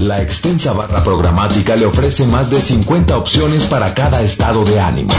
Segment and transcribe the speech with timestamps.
[0.00, 5.14] La extensa barra programática le ofrece más de 50 opciones para cada estado de ánimo.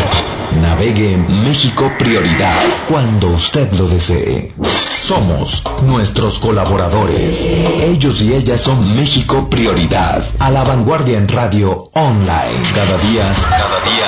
[0.52, 2.58] Navegue en México Prioridad
[2.90, 4.54] cuando usted lo desee.
[5.00, 7.46] Somos nuestros colaboradores.
[7.46, 10.28] Ellos y ellas son México Prioridad.
[10.40, 12.72] A la vanguardia en radio online.
[12.74, 14.08] Cada día, cada día,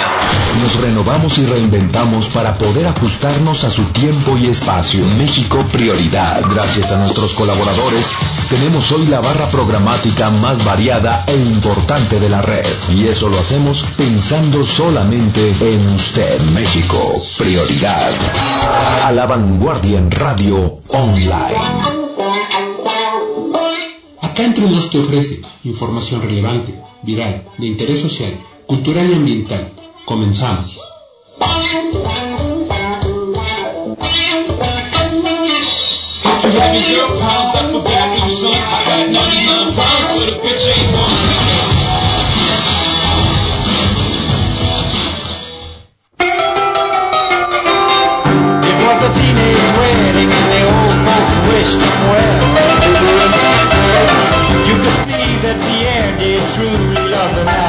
[0.62, 5.06] nos renovamos y reinventamos para poder ajustarnos a su tiempo y espacio.
[5.18, 6.42] México Prioridad.
[6.50, 8.08] Gracias a nuestros colaboradores,
[8.50, 12.66] tenemos hoy la barra programática más variada e importante de la red.
[12.94, 16.29] Y eso lo hacemos pensando solamente en usted.
[16.54, 16.98] México
[17.38, 18.12] Prioridad.
[19.04, 21.58] A la vanguardia en radio online.
[24.22, 29.74] Acá entre nos te ofrece información relevante, viral, de interés social, cultural y ambiental.
[30.06, 30.78] Comenzamos.
[51.76, 52.40] well.
[54.68, 57.69] You could see that Pierre did truly love the man.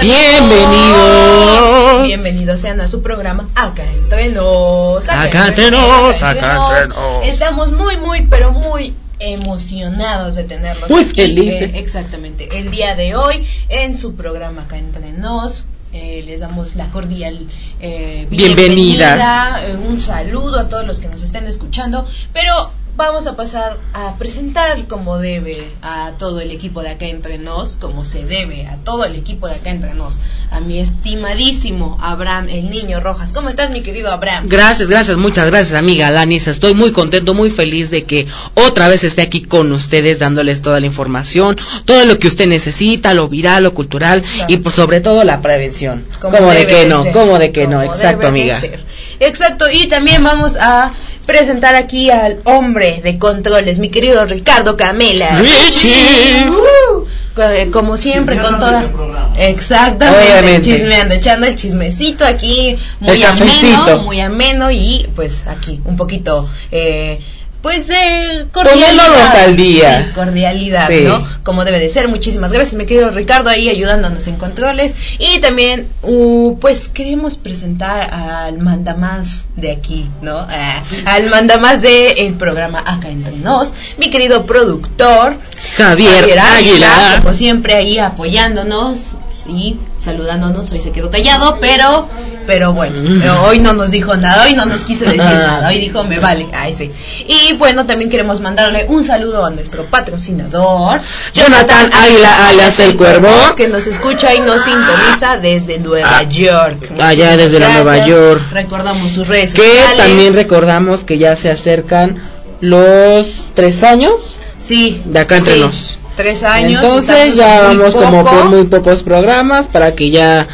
[0.00, 2.02] Bienvenidos.
[2.04, 5.08] Bienvenidos sean a su programa Acá entre nos.
[5.08, 7.26] Acá entre nos, acá entre nos.
[7.26, 10.88] Estamos muy, muy, pero muy emocionados de tenerlos.
[10.90, 11.74] Muy aquí, felices.
[11.74, 12.48] eh, exactamente.
[12.58, 15.64] El día de hoy en su programa Acá entre nos.
[15.92, 17.48] eh, les damos la cordial
[17.80, 19.16] eh, Bienvenida.
[19.16, 23.78] bienvenida, eh, un saludo a todos los que nos estén escuchando, pero vamos a pasar
[23.94, 28.66] a presentar como debe a todo el equipo de acá entre nos, como se debe
[28.66, 33.32] a todo el equipo de acá entre nos, a mi estimadísimo Abraham, el niño Rojas.
[33.32, 34.48] ¿Cómo estás, mi querido Abraham?
[34.50, 36.50] Gracias, gracias, muchas gracias, amiga Lanisa.
[36.50, 40.78] Estoy muy contento, muy feliz de que otra vez esté aquí con ustedes, dándoles toda
[40.78, 41.56] la información,
[41.86, 46.04] todo lo que usted necesita, lo viral, lo cultural y pues sobre todo la prevención.
[46.20, 47.04] Como ¿Cómo de debe que de no?
[47.14, 47.82] ¿Cómo de que no?
[47.82, 48.60] Exacto, de amiga.
[48.60, 48.80] ser.
[49.20, 50.92] Exacto, y también vamos a
[51.26, 55.38] presentar aquí al hombre de controles, mi querido Ricardo Camela.
[55.38, 56.48] Richie.
[56.48, 57.06] Uh,
[57.42, 58.90] eh, como siempre con toda
[59.38, 60.62] exactamente Obviamente.
[60.62, 63.76] chismeando echando el chismecito aquí muy El cafecito.
[63.82, 67.20] ameno muy ameno y pues aquí un poquito eh,
[67.62, 70.04] pues de cordialidad Poniéndonos al día.
[70.06, 71.02] Sí, cordialidad Sí.
[71.04, 75.40] no como debe de ser muchísimas gracias mi querido Ricardo ahí ayudándonos en controles y
[75.40, 82.34] también uh, pues queremos presentar al mandamás de aquí no Ah, al mandamás de el
[82.34, 85.36] programa acá entre nos mi querido productor
[85.76, 87.18] Javier, Águila.
[87.22, 89.12] como siempre ahí apoyándonos
[89.50, 90.70] y saludándonos.
[90.70, 92.06] Hoy se quedó callado, pero,
[92.46, 95.78] pero bueno, pero hoy no nos dijo nada, hoy no nos quiso decir nada, hoy
[95.78, 96.90] dijo me vale, ay sí.
[97.28, 101.00] Y bueno, también queremos mandarle un saludo a nuestro patrocinador,
[101.34, 103.28] Jonathan Águila, alias El Cuervo.
[103.56, 106.92] que nos escucha y nos sintoniza desde Nueva Ah, York.
[107.00, 108.06] allá desde la Nueva.
[108.06, 108.42] York.
[108.52, 109.96] Recordamos sus redes Que sociales.
[109.96, 112.16] también recordamos que ya se acercan
[112.60, 115.98] los tres años Sí, de acá entre sí, nos.
[116.16, 116.82] Tres años.
[116.82, 118.36] Entonces ya vamos como poco.
[118.36, 120.46] por muy pocos programas para que ya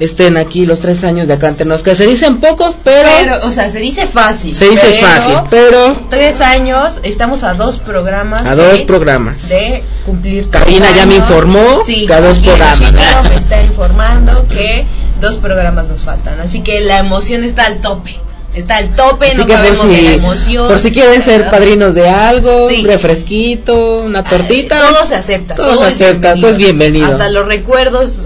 [0.00, 1.82] estén aquí los tres años de acá entre nos.
[1.82, 4.54] Que se dicen pocos, pero, Pero, o sea, se dice fácil.
[4.54, 5.34] se dice pero fácil.
[5.50, 8.42] Pero Tres años, estamos a dos programas.
[8.46, 9.48] a dos de- programas.
[9.48, 10.48] De cumplir.
[10.50, 12.80] Karina ya me informó Sí, que a dos programas.
[13.28, 14.86] me está informando que
[15.20, 16.38] dos programas nos faltan.
[16.40, 18.16] Así que la emoción está al tope.
[18.54, 20.68] Está al tope, Así no que por cabemos de la si, emoción.
[20.68, 21.50] por si quieren ser ¿verdad?
[21.52, 22.80] padrinos de algo, Sí.
[22.80, 24.78] un refresquito, una tortita.
[24.78, 25.54] Todo se acepta.
[25.54, 27.06] Todo, todo se acepta, todo es bienvenido.
[27.06, 28.22] Hasta los recuerdos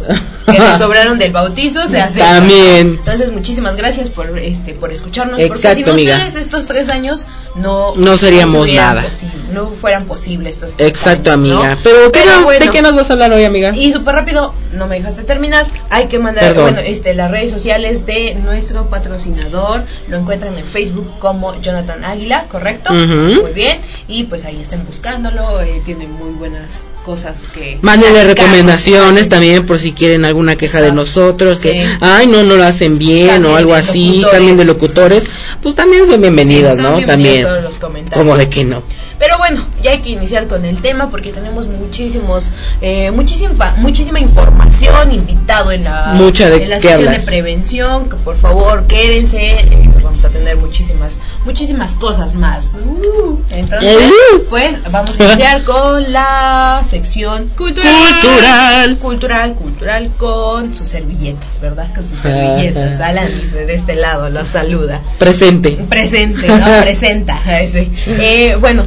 [0.51, 2.39] que nos sobraron del bautizo se aceptan.
[2.41, 2.89] También.
[2.99, 5.39] Entonces, muchísimas gracias por este por escucharnos.
[5.41, 6.17] Exacto, porque sin amiga.
[6.17, 9.05] ustedes estos tres años no, No seríamos nada.
[9.53, 11.59] no fueran posibles estos tres Exacto, años, ¿no?
[11.61, 11.79] amiga.
[11.83, 13.73] Pero, ¿qué no- bueno, ¿de qué nos vas a hablar hoy, amiga?
[13.77, 15.67] y súper rápido, no me dejaste terminar.
[15.91, 19.83] Hay que mandar bueno, este, las redes sociales de nuestro patrocinador.
[20.13, 22.93] Lo encuentran en Facebook como Jonathan Águila, ¿correcto?
[22.93, 23.79] Muy bien.
[24.09, 25.63] Y pues ahí estén buscándolo.
[25.63, 27.79] eh, tiene muy buenas cosas que.
[27.81, 32.65] Mándenle recomendaciones también por si quieren alguna queja de nosotros, que, ay, no, no lo
[32.65, 34.31] hacen bien También o algo así, locutores.
[34.33, 35.31] también de locutores,
[35.63, 37.07] pues también son bienvenidos, Sí, son ¿no?
[37.07, 38.23] También, todos los comentarios.
[38.23, 38.83] como de que no.
[39.23, 44.19] Pero bueno, ya hay que iniciar con el tema porque tenemos muchísimos, eh, muchísima, muchísima
[44.19, 47.21] información, invitado en la, Mucha de en la qué sección hablar.
[47.21, 52.75] de prevención, que por favor quédense, eh, vamos a tener muchísimas, muchísimas cosas más.
[52.75, 54.41] Uh, entonces, Uh.
[54.51, 57.93] pues vamos a iniciar con la sección cultural.
[58.21, 58.99] Cultural.
[58.99, 61.95] Cultural, cultural con sus servilletas, ¿verdad?
[61.95, 62.99] Con sus servilletas.
[62.99, 65.71] Alan dice de este lado, los saluda Presente.
[65.89, 66.57] presente, ¿no?
[66.83, 67.39] presenta.
[67.63, 67.89] ese.
[68.09, 68.83] Eh, bueno,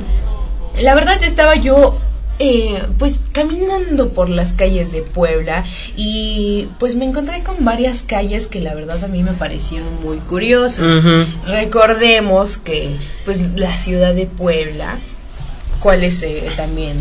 [0.82, 1.98] la verdad estaba yo
[2.38, 5.64] eh, pues caminando por las calles de Puebla
[5.96, 10.18] y pues me encontré con varias calles que la verdad a mí me parecieron muy
[10.18, 11.04] curiosas.
[11.48, 12.90] Recordemos que
[13.24, 14.98] pues la ciudad de Puebla,
[15.80, 16.98] cuál es eh, también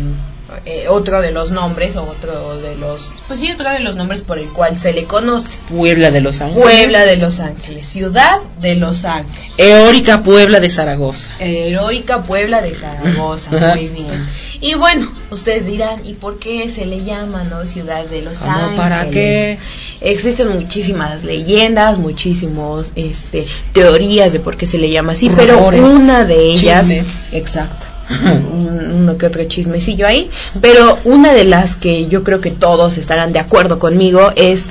[0.65, 4.21] eh, otro de los nombres o otro de los pues sí otro de los nombres
[4.21, 5.59] por el cual se le conoce.
[5.69, 6.63] Puebla de Los Ángeles.
[6.63, 9.53] Puebla de Los Ángeles, ciudad de Los Ángeles.
[9.57, 11.29] Eórica Puebla de Zaragoza.
[11.39, 14.25] Heroica Puebla de Zaragoza, muy bien.
[14.61, 18.53] Y bueno, ustedes dirán, ¿y por qué se le llama, no, Ciudad de Los ¿Cómo
[18.53, 18.77] Ángeles?
[18.77, 19.57] para qué?
[20.01, 26.23] Existen muchísimas leyendas, muchísimos, este, teorías de por qué se le llama así, pero una
[26.25, 27.05] de ellas, chismes.
[27.33, 30.29] exacto, un- uno que otro chismecillo ahí,
[30.61, 34.67] pero una de las que yo creo que todos estarán de acuerdo conmigo es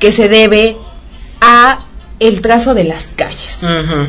[0.00, 0.76] que se debe
[1.40, 1.78] a
[2.20, 3.60] el trazo de las calles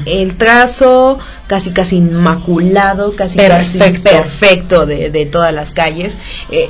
[0.06, 4.10] el trazo casi casi inmaculado, casi casi Perfecto.
[4.10, 6.18] perfecto de, de todas las calles.
[6.50, 6.70] Eh,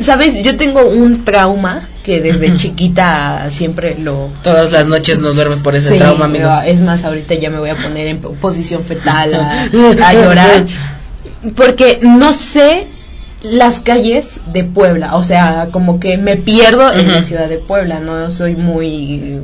[0.00, 4.28] Sabes, yo tengo un trauma que desde chiquita siempre lo...
[4.42, 6.50] Todas las noches nos duermen por ese Sí, trauma, amigos.
[6.66, 9.62] Es más, ahorita ya me voy a poner en posición fetal a,
[10.08, 10.66] a llorar.
[11.56, 12.86] Porque no sé
[13.42, 17.98] las calles de Puebla, o sea, como que me pierdo en la ciudad de Puebla,
[17.98, 19.42] no soy muy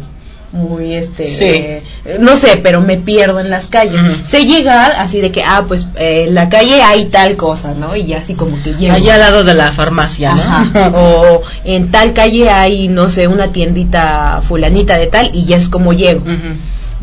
[0.53, 1.45] muy este Sí.
[1.45, 1.83] eh,
[2.21, 5.87] no sé pero me pierdo en las calles sé llegar así de que ah pues
[5.97, 9.21] eh, en la calle hay tal cosa no y así como que llego Allá al
[9.21, 10.43] lado de la farmacia, ¿no?
[10.43, 10.93] Ajá.
[10.95, 15.69] o en tal calle hay no sé una tiendita fulanita de tal y ya es
[15.69, 16.23] como llego.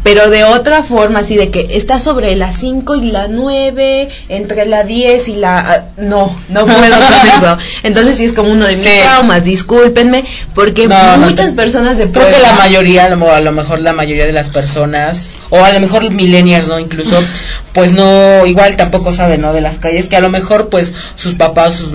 [0.06, 4.68] Pero de otra forma, así de que está sobre la 5 y la 9, entre
[4.68, 5.58] la 10 y la...
[5.60, 7.58] ah, no, no puedo con eso.
[7.82, 8.92] Entonces sí es como uno de mis Sí.
[9.02, 10.24] traumas, discúlpenme,
[10.54, 13.42] porque No, no muchas te- personas de Creo que Puebla- la mayoría, a lo- a
[13.42, 16.78] lo mejor la mayoría de las personas, o a lo mejor millennials, ¿no?
[16.80, 17.20] Incluso,
[17.74, 19.54] pues no, igual tampoco saben, ¿no?
[19.54, 21.94] De las calles, que a lo mejor, pues, sus papás, sus-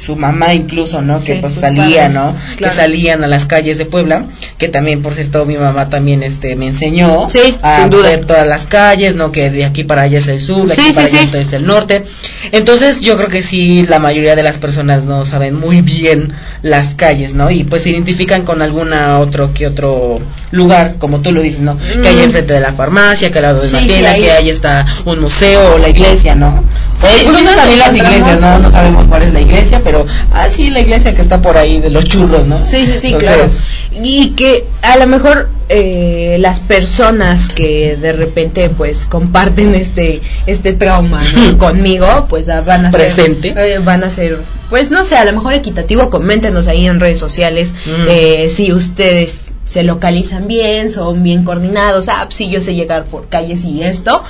[0.00, 1.20] su mamá incluso, ¿no?
[1.20, 2.34] Sí, que pues salían, ¿no?
[2.56, 2.72] claro.
[2.74, 4.24] Que salían a las calles de Puebla,
[4.58, 8.08] que también, por cierto, mi mamá también, este, me enseñó Sí, a sin duda.
[8.08, 9.32] ver todas las calles, ¿no?
[9.32, 11.66] Que de aquí para allá es el sur, de aquí para sí, allá es el
[11.66, 12.04] norte.
[12.52, 16.32] Entonces, yo creo que sí, la mayoría de las personas no saben muy bien
[16.62, 17.50] las calles, ¿no?
[17.50, 21.76] Y pues se identifican con alguna otro que otro lugar, como tú lo dices, ¿no?
[22.00, 24.86] Que hay enfrente de la farmacia, que al lado de sí, tienda, que ahí está
[25.04, 26.64] un museo o la iglesia, ¿no?
[26.94, 28.58] Sí, o incluso sí nos también las iglesias, ¿no?
[28.58, 31.80] No sabemos cuál es la iglesia, pero ah, sí, la iglesia que está por ahí
[31.80, 32.64] de los churros, ¿no?
[32.64, 33.50] Sí, sí, sí, Entonces, claro.
[33.94, 40.72] Y que a lo mejor eh, las personas que de repente pues comparten este este
[40.72, 41.58] trauma ¿no?
[41.58, 44.38] conmigo, pues ah, van a ser eh, van a ser
[44.70, 48.06] pues no sé, a lo mejor equitativo, coméntenos ahí en redes sociales Mm.
[48.08, 53.04] eh, si ustedes se localizan bien, son bien coordinados, ah, pues sí, yo sé llegar
[53.04, 54.22] por calles y esto,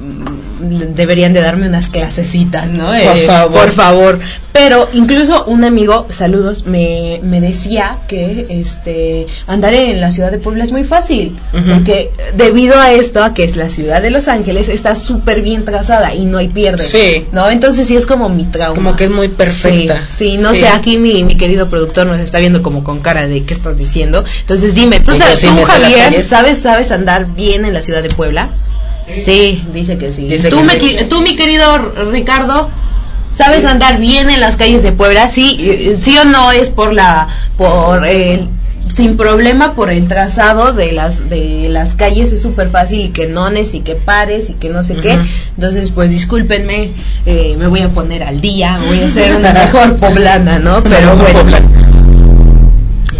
[0.00, 2.86] mm, deberían de darme unas clasecitas, ¿no?
[2.92, 3.52] Por favor.
[3.60, 4.20] Por favor.
[4.52, 10.38] Pero incluso un amigo, saludos, me, me decía que este andar en la ciudad de
[10.38, 11.38] Puebla es muy fácil.
[11.52, 15.64] Porque debido a esto, a que es la ciudad de Los Ángeles, está súper bien
[15.64, 16.82] trazada y no hay pierde.
[16.82, 17.26] Sí.
[17.32, 17.48] ¿No?
[17.48, 18.74] Entonces sí es como mi trauma.
[18.74, 20.02] Como que es muy perfecta.
[20.10, 20.60] Sí, sí, no Sí.
[20.60, 23.76] sé, aquí mi, mi querido productor nos está viendo como con cara de qué estás
[23.78, 24.24] diciendo.
[24.40, 26.24] Entonces dime, tú, sabes, tú Javier.
[26.24, 28.48] ¿sabes, ¿sabes andar bien en la ciudad de Puebla?
[29.14, 30.26] Sí, dice que sí.
[30.28, 30.78] Dice ¿Tú, que me sí.
[30.96, 32.68] qui- tú, mi querido Ricardo,
[33.30, 35.30] ¿sabes andar bien en las calles de Puebla?
[35.30, 38.48] Sí, eh, sí o no es por la, por el
[38.88, 43.28] sin problema por el trazado de las de las calles es súper fácil y que
[43.28, 45.16] nones y que pares y que no sé qué.
[45.56, 46.90] Entonces pues discúlpenme
[47.24, 51.14] eh, me voy a poner al día voy a ser una mejor poblana no pero
[51.16, 51.38] bueno.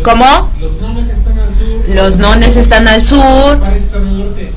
[0.03, 0.51] ¿cómo?
[1.95, 3.59] los nones están al sur.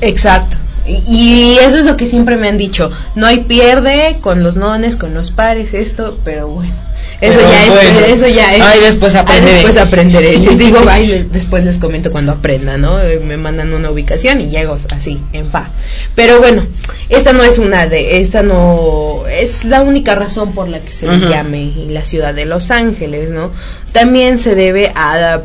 [0.00, 4.56] Exacto y eso es lo que siempre me han dicho no hay pierde con los
[4.56, 6.74] nones con los pares esto pero bueno
[7.20, 8.62] eso ya es, eso ya es.
[8.62, 9.54] Ay, después aprenderé.
[9.54, 10.38] después aprenderé.
[10.38, 13.00] Les digo, ay, después les comento cuando aprenda, ¿no?
[13.00, 15.70] Eh, me mandan una ubicación y llego así, en fa.
[16.14, 16.66] Pero bueno,
[17.08, 21.06] esta no es una de, esta no, es la única razón por la que se
[21.06, 23.52] le llame la ciudad de Los Ángeles, ¿no?
[23.92, 25.40] También se debe a,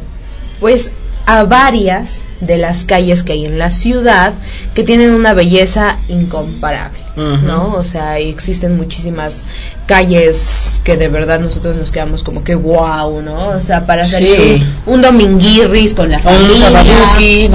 [0.60, 0.92] pues,
[1.32, 4.34] a varias de las calles que hay en la ciudad
[4.74, 7.76] que tienen una belleza incomparable, ¿no?
[7.76, 9.44] O sea, existen muchísimas
[9.90, 13.48] calles que de verdad nosotros nos quedamos como que wow, ¿no?
[13.48, 16.54] O sea, para salir un, dominguirris con la familia,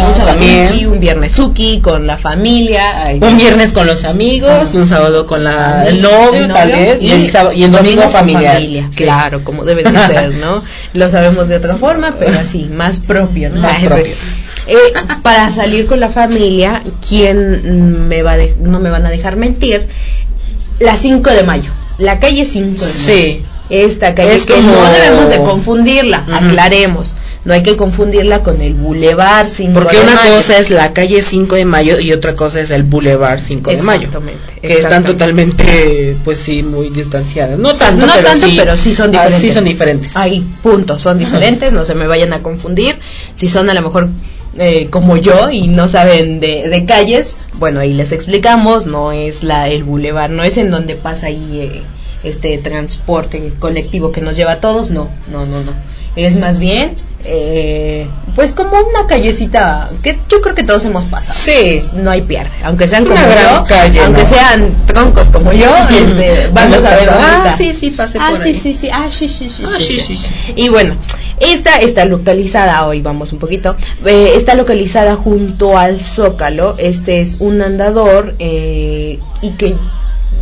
[0.05, 5.45] un sabaduki, un, viernesuki con la familia, un viernes con los amigos, un sábado con
[5.45, 8.55] la, el, novio, tal vez, y, el, domingo, familiar.
[8.55, 10.65] familia, Claro, como debe de ser, ¿no?
[10.93, 13.61] Lo sabemos de otra forma, pero así, más propio, ¿no?
[13.61, 14.15] Más propio.
[14.67, 14.77] Eh,
[15.23, 19.87] para salir con la familia, ¿quién me va no me van a dejar mentir?
[20.81, 23.43] La 5 de mayo la calle 5 Sí.
[23.71, 27.15] Esta calle es que no debemos de confundirla, aclaremos.
[27.45, 31.57] No hay que confundirla con el Boulevard 5 Porque una cosa es la calle 5
[31.57, 34.09] de Mayo y otra cosa es el Boulevard 5 de Mayo.
[34.63, 37.59] Que están totalmente, pues sí, muy distanciadas.
[37.59, 39.41] No tanto, no pero, tanto sí, pero sí son diferentes.
[39.41, 40.17] sí son diferentes.
[40.17, 42.99] Ahí, punto, son diferentes, no se me vayan a confundir.
[43.35, 44.09] Si son a lo mejor
[44.59, 49.43] eh, como yo y no saben de, de, calles, bueno, ahí les explicamos, no es
[49.43, 51.83] la el bulevar, no es en donde pasa ahí eh,
[52.23, 55.73] este transporte colectivo que nos lleva a todos, no, no, no, no.
[56.17, 56.97] Es más bien
[57.27, 61.39] eh, pues como una callecita que yo creo que todos hemos pasado.
[61.39, 61.81] Sí.
[61.95, 62.51] No hay pierde.
[62.65, 67.09] Aunque sean como yo, aunque sean troncos como yo, este, vamos a ver.
[67.11, 68.61] Ah, sí, sí, pasé ah, por sí, ahí.
[68.61, 68.89] sí, sí.
[68.93, 69.63] Ah, sí, sí, sí.
[69.67, 70.31] Ah, sí, sí, sí.
[70.57, 70.97] Y bueno,
[71.41, 76.75] esta está localizada, hoy vamos un poquito, eh, está localizada junto al Zócalo.
[76.79, 79.77] Este es un andador eh, y que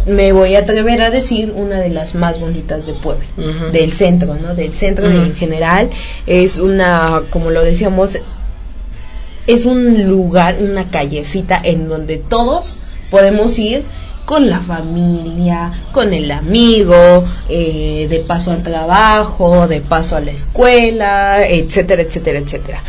[0.06, 3.24] me voy a atrever a decir una de las más bonitas de Puebla,
[3.72, 4.54] del centro, ¿no?
[4.54, 5.90] Del centro en general.
[6.26, 8.18] Es una, como lo decíamos,
[9.46, 12.74] es un lugar, una callecita en donde todos
[13.10, 13.84] podemos ir
[14.24, 20.30] con la familia, con el amigo, eh, de paso al trabajo, de paso a la
[20.30, 22.82] escuela, etcétera, etcétera, etcétera.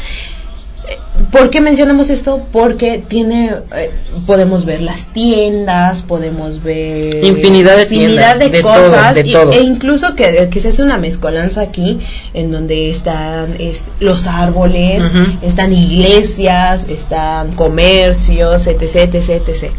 [1.32, 2.46] ¿Por qué mencionamos esto?
[2.52, 3.92] Porque tiene, eh,
[4.26, 9.52] podemos ver las tiendas, podemos ver infinidad de, infinidad de, cosas, de todo.
[9.52, 12.00] e incluso que, que, se hace una mezcolanza aquí,
[12.34, 13.58] en donde están
[14.00, 19.72] los árboles, están iglesias, están comercios, etc, etc, etc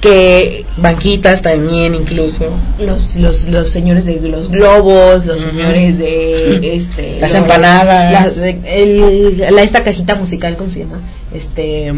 [0.00, 2.50] que banquitas también incluso.
[2.78, 8.36] Los los, los señores de los globos los señores de este las empanadas.
[8.36, 11.00] la, esta cajita musical cómo se llama
[11.34, 11.92] este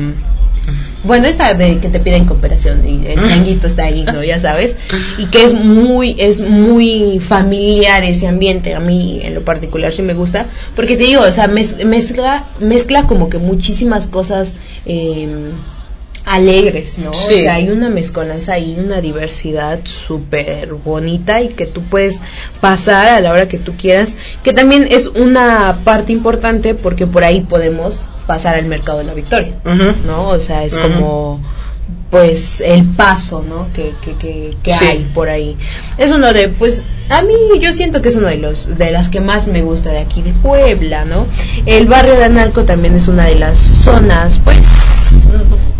[1.05, 4.23] bueno esa de que te piden cooperación y el changuito está ahí ¿no?
[4.23, 4.77] ya sabes.
[5.17, 8.75] Y que es muy es muy familiar ese ambiente.
[8.75, 10.47] A mí en lo particular sí me gusta.
[10.77, 14.55] Porque te digo o sea mezcla mezcla como que muchísimas cosas
[14.87, 15.29] eh,
[16.29, 17.11] alegres, ¿no?
[17.11, 22.21] O sea, hay una mezcolanza ahí, una diversidad súper bonita y que tú puedes
[22.61, 27.25] pasar a la hora que tú quieras, que también es una parte importante porque por
[27.25, 29.55] ahí podemos pasar al mercado de la victoria,
[30.07, 30.29] ¿no?
[30.29, 31.41] O sea, es como
[32.11, 35.57] pues el paso no que, que, que, hay por ahí.
[35.99, 39.11] Es uno de pues a mí yo siento que es uno de los de las
[39.11, 41.27] que más me gusta de aquí de Puebla no
[41.67, 44.67] el barrio de Analco también es una de las zonas pues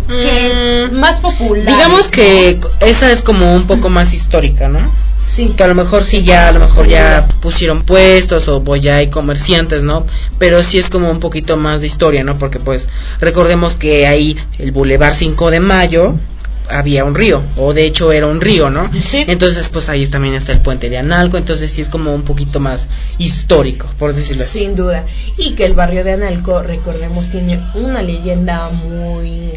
[0.09, 1.65] que mm, más popular.
[1.65, 4.79] Digamos que esa es como un poco más histórica, ¿no?
[5.25, 5.53] Sí.
[5.55, 8.95] Que a lo mejor sí ya, a lo mejor ya pusieron puestos o pues ya
[8.95, 10.05] hay comerciantes, ¿no?
[10.39, 12.39] Pero sí es como un poquito más de historia, ¿no?
[12.39, 12.87] Porque pues
[13.21, 16.15] recordemos que ahí el Boulevard 5 de Mayo
[16.69, 18.89] había un río, o de hecho era un río, ¿no?
[19.03, 19.25] Sí.
[19.27, 22.59] Entonces, pues ahí también está el puente de Analco, entonces sí es como un poquito
[22.59, 22.87] más
[23.17, 24.59] histórico, por decirlo así.
[24.59, 25.05] Sin duda.
[25.37, 29.51] Y que el barrio de Analco, recordemos, tiene una leyenda muy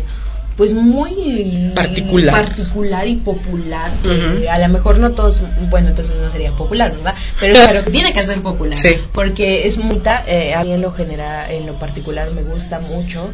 [0.57, 3.91] pues muy particular, particular y popular
[4.51, 8.25] a lo mejor no todos bueno entonces no sería popular verdad pero, pero tiene que
[8.25, 8.97] ser popular sí.
[9.13, 13.31] porque es muy eh, a mí en lo general en lo particular me gusta mucho.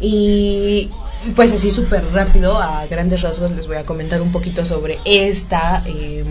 [0.00, 0.90] Y
[1.36, 5.82] pues así súper rápido a grandes rasgos les voy a comentar un poquito sobre esta
[5.86, 6.24] eh,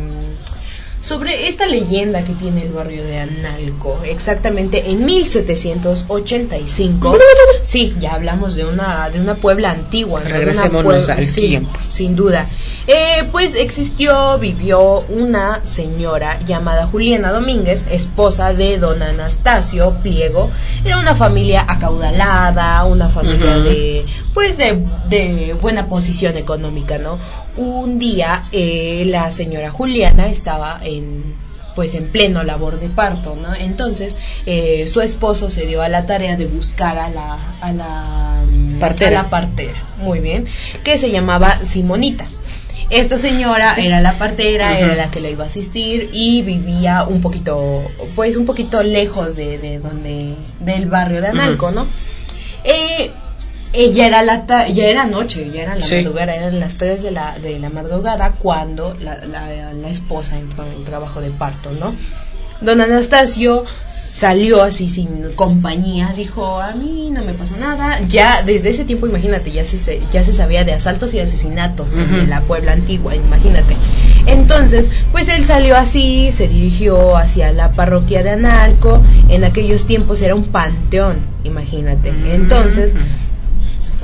[1.03, 3.99] sobre esta leyenda que tiene el barrio de Analco.
[4.03, 7.15] Exactamente en 1785.
[7.63, 10.21] sí, ya hablamos de una de una Puebla antigua.
[10.21, 11.69] Regresémonos al tiempo.
[11.89, 12.49] Sin duda.
[12.91, 20.49] Eh, pues existió, vivió una señora llamada Juliana Domínguez, esposa de don Anastasio Pliego.
[20.83, 27.19] Era una familia acaudalada, una familia de, pues de, de, buena posición económica, ¿no?
[27.57, 33.55] Un día eh, la señora Juliana estaba en pues en pleno labor de parto, ¿no?
[33.55, 38.41] Entonces eh, su esposo se dio a la tarea de buscar a la a la
[38.79, 39.21] partera.
[39.21, 40.47] a la partera, muy bien,
[40.83, 42.25] que se llamaba Simonita.
[42.89, 47.21] Esta señora era la partera, era la que le iba a asistir y vivía un
[47.21, 47.83] poquito,
[48.15, 51.85] pues un poquito lejos de, de donde, del barrio de Analco, ¿no?
[52.63, 53.11] Eh,
[53.73, 57.37] ella era la ya era noche, ya era la madrugada, eran las 3 de la,
[57.39, 61.93] de la madrugada cuando la, la, la esposa entró en el trabajo de parto, ¿no?
[62.61, 68.01] Don Anastasio salió así sin compañía, dijo, a mí no me pasa nada.
[68.09, 72.29] Ya desde ese tiempo, imagínate, ya se, ya se sabía de asaltos y asesinatos en
[72.29, 73.77] la Puebla antigua, imagínate.
[74.25, 79.01] Entonces, pues él salió así, se dirigió hacia la parroquia de Analco.
[79.29, 82.09] En aquellos tiempos era un panteón, imagínate.
[82.09, 82.93] Entonces,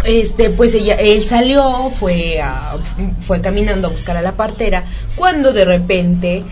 [0.05, 2.77] este pues ella él salió fue a,
[3.19, 4.85] fue caminando a buscar a la partera
[5.15, 6.43] cuando de repente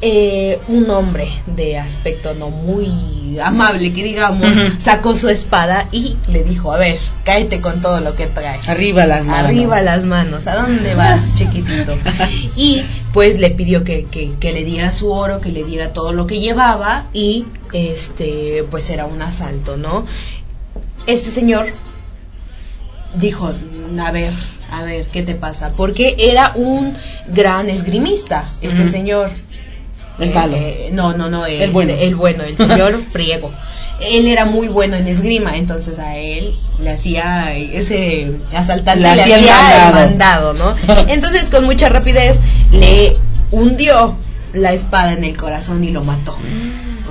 [0.00, 4.46] eh, un hombre de aspecto no muy amable, que digamos,
[4.78, 8.68] sacó su espada y le dijo, a ver, cáete con todo lo que traes.
[8.68, 9.46] Arriba las manos.
[9.46, 10.46] Arriba las manos.
[10.46, 11.96] ¿A dónde vas, chiquitito?
[12.56, 16.12] y pues le pidió que, que, que, le diera su oro, que le diera todo
[16.12, 20.06] lo que llevaba y este, pues era un asalto, ¿no?
[21.08, 21.66] Este señor
[23.14, 23.52] dijo,
[24.00, 24.32] a ver,
[24.70, 25.72] a ver, ¿qué te pasa?
[25.76, 26.96] Porque era un
[27.28, 29.30] gran esgrimista, este señor.
[30.18, 30.56] El palo.
[30.56, 31.92] Eh, no, no, no, el, el bueno.
[31.92, 33.52] El bueno, el señor Priego.
[34.00, 39.20] Él era muy bueno en esgrima, entonces a él le hacía ese asaltante, le, le
[39.20, 40.76] hacía, hacía el mandado, ¿no?
[41.08, 42.38] Entonces con mucha rapidez
[42.70, 43.16] le
[43.50, 44.16] hundió
[44.58, 46.36] la espada en el corazón y lo mató.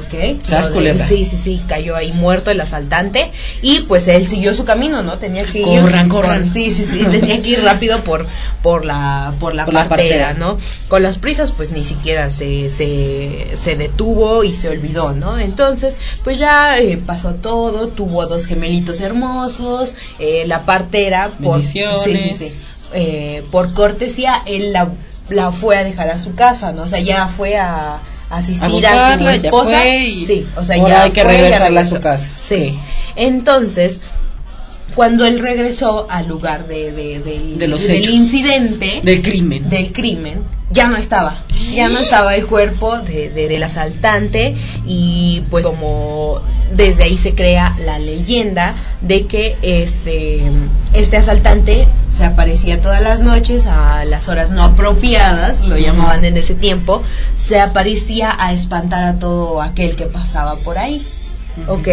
[0.07, 0.43] ¿ok?
[0.43, 1.05] ¿Sabes, culebra?
[1.05, 5.17] Sí, sí, sí, cayó ahí muerto el asaltante y pues él siguió su camino, ¿no?
[5.17, 6.41] Tenía que ir corran, corran.
[6.41, 8.25] Por, sí, sí, sí, tenía que ir rápido por
[8.63, 10.33] por la por la, Por la partera.
[10.33, 10.57] ¿no?
[10.87, 15.39] Con las prisas pues ni siquiera se se, se detuvo y se olvidó, ¿no?
[15.39, 21.81] Entonces, pues ya eh, pasó todo, tuvo dos gemelitos hermosos, eh, la partera por sí,
[22.03, 22.53] sí, sí.
[22.93, 24.89] Eh, por cortesía él la,
[25.29, 26.83] la fue a dejar a su casa, ¿no?
[26.83, 29.79] O sea, ya fue a asistir A su ya esposa.
[29.81, 32.29] fue y sí, o sea, ya hay que fue, ya regresarla a su casa.
[32.35, 32.79] Sí.
[33.15, 34.01] Entonces,
[34.97, 38.13] cuando él regresó al lugar de, de- del, De los del hechos.
[38.15, 39.69] incidente, Del crimen.
[39.69, 40.39] del crimen,
[40.71, 41.37] ya no estaba.
[41.71, 44.55] Ya no estaba el cuerpo de, de- del asaltante
[44.87, 46.41] y pues como
[46.75, 50.41] desde ahí se crea la leyenda de que este,
[50.93, 56.37] este asaltante se aparecía todas las noches a las horas no apropiadas, lo llamaban en
[56.37, 57.03] ese tiempo,
[57.35, 61.05] se aparecía a espantar a todo aquel que pasaba por ahí.
[61.67, 61.87] ¿Ok?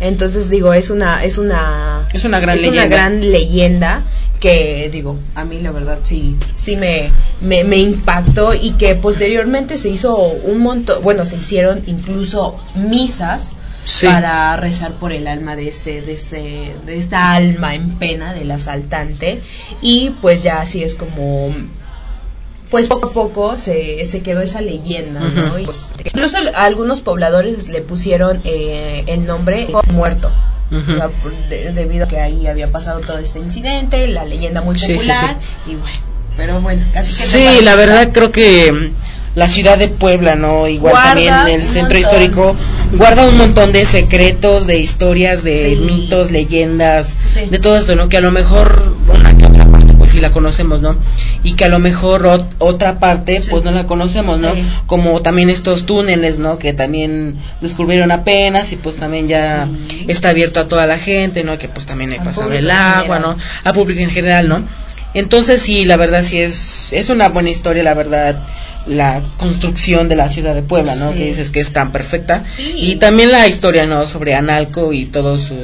[0.00, 2.86] Entonces digo, es una, es una, Es una gran es leyenda.
[2.86, 4.02] una gran leyenda
[4.40, 9.78] que digo, a mí la verdad sí, sí me, me, me impactó y que posteriormente
[9.78, 13.54] se hizo un montón, bueno, se hicieron incluso misas
[13.86, 14.06] Sí.
[14.06, 18.50] para rezar por el alma de este, de este, de esta alma en pena del
[18.50, 19.42] asaltante
[19.82, 21.54] y pues ya así es como
[22.74, 25.60] pues poco a poco se, se quedó esa leyenda, ¿no?
[25.60, 30.28] Y, pues, incluso a algunos pobladores le pusieron eh, el nombre muerto.
[31.48, 34.94] De- debido a que ahí había pasado todo este incidente, la leyenda muy Sí, sí,
[34.94, 35.36] popular
[35.68, 35.96] y bueno,
[36.36, 40.66] pero bueno, casi que Sí, la verdad creo que mm, la ciudad de Puebla, ¿no?
[40.66, 41.98] Igual Guarda también el centro montón.
[42.00, 42.56] histórico
[42.94, 47.14] guarda un montón de secretos, de historias, de mitos, leyendas,
[47.50, 48.08] de todo esto, ¿no?
[48.08, 49.32] Que a lo mejor una
[50.24, 50.96] la conocemos, ¿no?
[51.42, 53.48] Y que a lo mejor ot- otra parte Sí.
[53.50, 54.52] pues no la conocemos, ¿no?
[54.54, 54.62] Sí.
[54.86, 56.58] Como también estos túneles, ¿no?
[56.58, 60.04] Que también descubrieron apenas y pues también ya Sí.
[60.08, 61.56] está abierto a toda la gente, ¿no?
[61.58, 63.18] Que pues también hay pasado el agua.
[63.20, 63.36] ¿no?
[63.64, 64.62] A público en general, ¿no?
[65.14, 68.36] Entonces sí, la verdad sí es, es una buena historia, la verdad,
[68.86, 71.12] la construcción de la ciudad de Puebla, ¿no?
[71.12, 71.18] Sí.
[71.18, 72.42] Que dices que es tan perfecta.
[72.46, 72.72] Sí.
[72.76, 74.06] Y también la historia, ¿no?
[74.06, 75.54] Sobre Analco y todo su,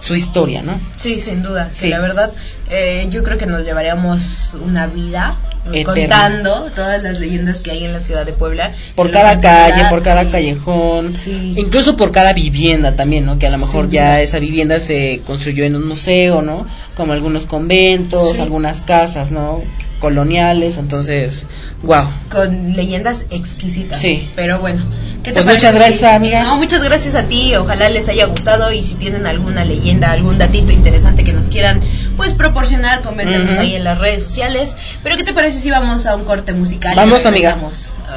[0.00, 0.78] su historia, ¿no?
[0.96, 1.68] Sí, sin duda.
[1.72, 1.80] Sí.
[1.86, 1.88] Sí.
[1.88, 2.32] La verdad,
[2.70, 5.36] eh, yo creo que nos llevaríamos una vida
[5.84, 8.72] contando todas las leyendas que hay en la ciudad de Puebla.
[8.94, 10.28] Por cada calle, por cada sí.
[10.30, 11.54] callejón, Sí.
[11.56, 13.38] incluso por cada vivienda también, ¿no?
[13.38, 16.66] Que a lo mejor ya esa vivienda se construyó en un museo, ¿no?
[17.00, 19.62] como algunos conventos, algunas casas, ¿no?
[20.00, 21.46] coloniales, entonces,
[21.82, 22.06] wow.
[22.30, 24.00] Con leyendas exquisitas.
[24.00, 24.28] Sí.
[24.34, 24.82] Pero bueno,
[25.22, 26.42] ¿qué te pues Muchas gracias, amiga.
[26.42, 27.54] No, muchas gracias a ti.
[27.54, 31.80] Ojalá les haya gustado y si tienen alguna leyenda, algún datito interesante que nos quieran
[32.16, 34.74] pues proporcionar, coméntenos ahí en las redes sociales.
[35.02, 36.94] Pero ¿qué te parece si vamos a un corte musical?
[36.96, 37.56] Vamos, amiga.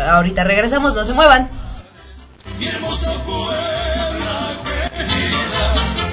[0.10, 1.50] Ahorita regresamos, no se muevan.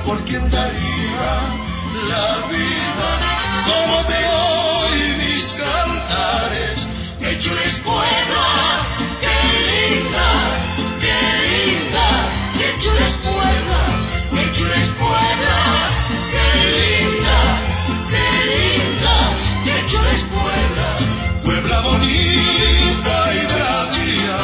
[0.07, 1.31] por quien daría
[2.09, 3.11] la vida
[3.71, 6.89] como te doy mis cantares.
[7.21, 8.47] Que chules Puebla,
[9.21, 9.37] qué
[9.69, 10.29] linda,
[11.01, 12.09] qué linda,
[12.59, 13.83] que chules Puebla,
[14.33, 15.59] que chules Puebla,
[19.81, 20.89] que chules Puebla,
[21.43, 24.39] Puebla bonita y bravía,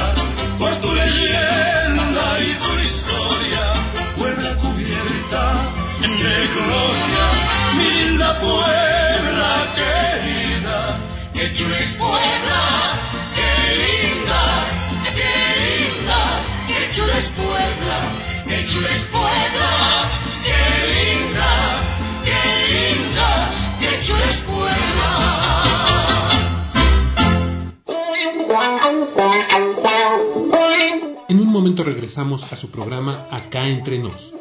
[0.59, 3.65] por tu leyenda y tu historia,
[4.17, 5.53] Puebla cubierta
[6.01, 7.27] de gloria,
[7.77, 10.99] mi linda Puebla querida,
[11.35, 12.63] que chules Puebla,
[13.35, 14.43] qué linda,
[15.17, 15.35] qué
[15.67, 16.21] linda,
[16.69, 17.99] que chules Puebla,
[18.47, 20.09] que chules Puebla,
[20.45, 20.63] qué
[20.95, 21.53] linda,
[22.25, 22.41] qué
[22.73, 25.26] linda, que chules Puebla.
[31.67, 34.33] Momento regresamos a su programa Acá entre nos.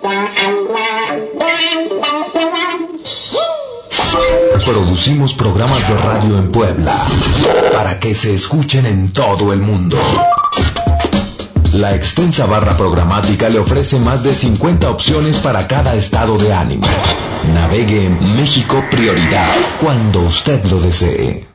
[4.63, 7.03] Producimos programas de radio en Puebla
[7.73, 9.97] para que se escuchen en todo el mundo.
[11.73, 16.85] La extensa barra programática le ofrece más de 50 opciones para cada estado de ánimo.
[17.55, 19.49] Navegue en México Prioridad
[19.81, 21.54] cuando usted lo desee.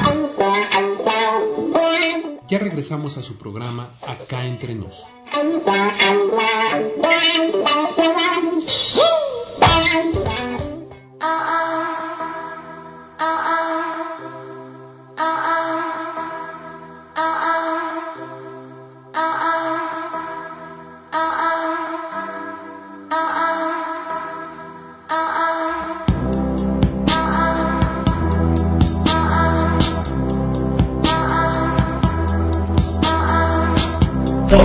[2.51, 5.05] Ya regresamos a su programa Acá entre nos.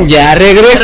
[0.07, 0.83] Ya regresamos.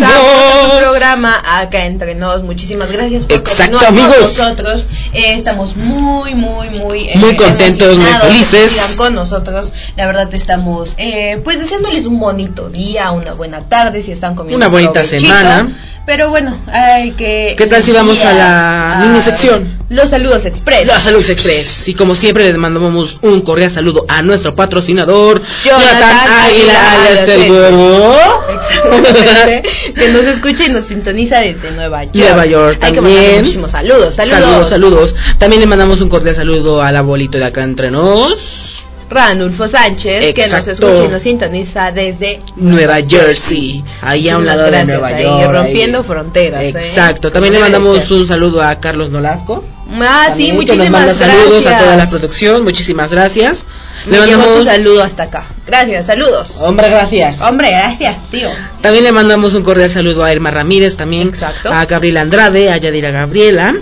[0.00, 2.42] regresamos programa acá entre nos.
[2.42, 4.14] Muchísimas gracias por Exacto, amigos.
[4.16, 4.86] con nosotros.
[5.12, 8.72] Eh, estamos muy, muy, muy, eh, Muy contentos, muy que felices.
[8.72, 9.72] sigan con nosotros.
[9.96, 14.56] La verdad estamos, eh, pues deseándoles un bonito día, una buena tarde si están comiendo.
[14.58, 15.68] Una bonita semana.
[16.04, 17.54] Pero bueno, hay que.
[17.56, 19.77] ¿Qué tal si vamos a la mini sección?
[19.90, 20.86] Los saludos express.
[20.86, 21.88] La Salud Express.
[21.88, 27.50] Y como siempre, les mandamos un cordial saludo a nuestro patrocinador, Jonathan Águila, alias el
[27.50, 28.14] Huevo.
[28.54, 29.62] Exactamente.
[29.94, 32.16] que nos escucha y nos sintoniza desde Nueva York.
[32.16, 33.40] Nueva York Hay que mandar también.
[33.40, 34.14] muchísimos saludos.
[34.14, 34.38] Saludos.
[34.40, 35.14] Saludos, saludos.
[35.38, 40.48] También le mandamos un cordial saludo al abuelito de acá entre nos, Ranulfo Sánchez, que
[40.48, 45.24] nos escucha y nos sintoniza desde Nueva Jersey, ahí a un lado de Nueva ahí,
[45.24, 45.50] York.
[45.50, 46.04] rompiendo ahí.
[46.04, 46.62] fronteras.
[46.62, 46.68] ¿eh?
[46.70, 47.32] Exacto.
[47.32, 49.64] También le mandamos un saludo a Carlos Nolasco.
[49.90, 52.62] Ah, sí, También, muchísimas saludos a toda la producción.
[52.64, 53.64] Muchísimas gracias.
[54.06, 54.64] Me Le mandamos.
[54.64, 55.46] saludo hasta acá.
[55.66, 56.60] Gracias, saludos.
[56.60, 57.40] Hombre, gracias.
[57.40, 58.48] Hombre, gracias, tío.
[58.80, 61.28] También le mandamos un cordial saludo a Irma Ramírez también.
[61.28, 61.72] Exacto.
[61.72, 63.74] A Gabriela Andrade, a Yadira Gabriela,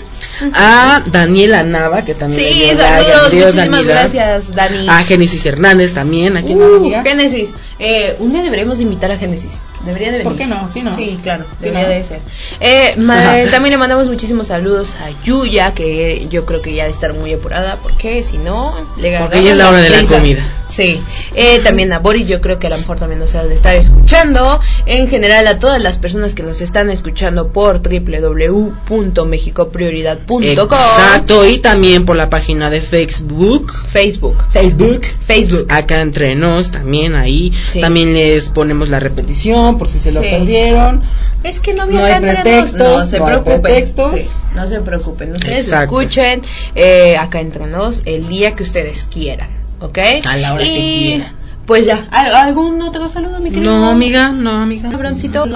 [0.55, 3.83] a Daniela Nava, que también le Sí, saludos, muchísimas Daniela.
[4.01, 4.89] gracias, Dani.
[4.89, 7.03] A Génesis Hernández también, aquí en Uh.
[7.05, 9.63] Génesis, eh, un día deberemos de invitar a Génesis.
[9.85, 10.25] Debería de venir.
[10.25, 10.69] ¿Por qué no?
[10.69, 10.95] Sí, ¿no?
[10.95, 11.95] Sí, claro, Sí, debería ¿no?
[11.95, 12.21] de ser.
[12.61, 15.96] Eh, ma- también le mandamos muchísimos saludos a Yuya, que
[16.31, 19.53] yo creo que ya de estar muy apurada, porque si no, le ganamos Porque ya
[19.53, 20.45] es la hora de la comida.
[20.69, 21.01] Sí.
[21.35, 23.77] Eh, también a Boris, yo creo que a lo mejor también nos ha de estar
[23.77, 24.61] escuchando.
[24.85, 30.43] En general, a todas las personas que nos están escuchando por www.mexicoprioridad.com.
[30.43, 33.73] Exacto, y también por la página de Facebook.
[33.89, 34.37] Facebook.
[34.51, 35.03] Facebook.
[35.27, 35.67] Facebook.
[35.71, 37.53] Acá entre nos, también ahí.
[37.73, 37.81] Sí.
[37.81, 40.29] También les ponemos la repetición por si se lo Sí.
[40.31, 41.03] perdieron.
[41.47, 43.87] Es que no, No había hay pretextos, No se no preocupen.
[43.87, 45.33] Sí, no se preocupen.
[45.33, 46.01] Ustedes Exacto.
[46.01, 46.43] escuchen
[46.75, 49.49] eh, acá entre nos el día que ustedes quieran.
[49.81, 49.99] ¿Ok?
[50.25, 51.33] A la hora que quieran.
[51.67, 52.07] Pues ya.
[52.13, 53.73] ¿al- ¿Algún otro saludo, mi querido?
[53.73, 54.89] No, amiga, no, amiga.
[54.89, 55.45] Abrancito.
[55.45, 55.51] Un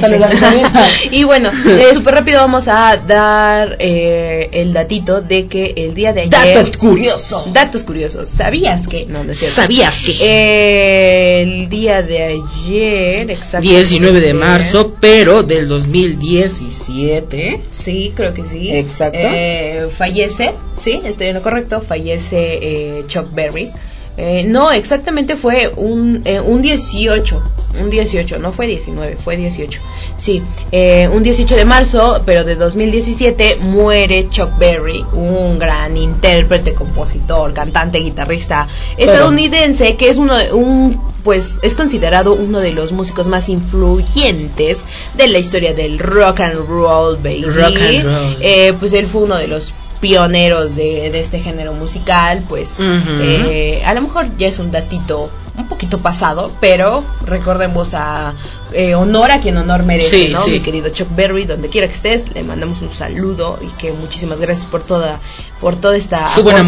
[0.00, 0.66] saludo a ti también.
[1.10, 6.12] y bueno, eh, súper rápido vamos a dar eh, el datito de que el día
[6.12, 6.30] de ayer.
[6.64, 7.46] Dato curioso.
[7.52, 8.30] Datos curiosos.
[8.30, 9.06] ¿Sabías que?
[9.06, 9.56] No, no es cierto.
[9.56, 10.12] ¿Sabías que?
[10.20, 13.76] Eh, el día de ayer, exactamente.
[13.76, 17.60] 19 de marzo, pero del 2017.
[17.70, 18.70] Sí, creo que sí.
[18.72, 19.18] Exacto.
[19.20, 23.70] Eh, fallece, sí, estoy en lo correcto, fallece eh, Chuck Berry.
[24.16, 27.42] Eh, no, exactamente fue un, eh, un 18,
[27.80, 29.80] un 18, no fue 19, fue 18.
[30.16, 36.72] Sí, eh, un 18 de marzo, pero de 2017 muere Chuck Berry, un gran intérprete,
[36.72, 42.92] compositor, cantante, guitarrista estadounidense que es uno de, un pues es considerado uno de los
[42.92, 44.84] músicos más influyentes
[45.16, 47.42] de la historia del rock and roll, baby.
[47.42, 48.36] Rock and roll.
[48.40, 53.82] Eh, pues él fue uno de los pioneros de, de este género musical, pues eh,
[53.84, 58.34] a lo mejor ya es un datito un poquito pasado, pero recordemos a
[58.72, 60.42] eh, honor a quien honor merece, Sí, ¿no?
[60.44, 60.50] sí.
[60.50, 64.38] Mi querido Chuck Berry, donde quiera que estés, le mandamos un saludo y que muchísimas
[64.40, 65.18] gracias por toda
[65.60, 66.62] por toda esta Su buena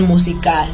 [0.00, 0.68] musical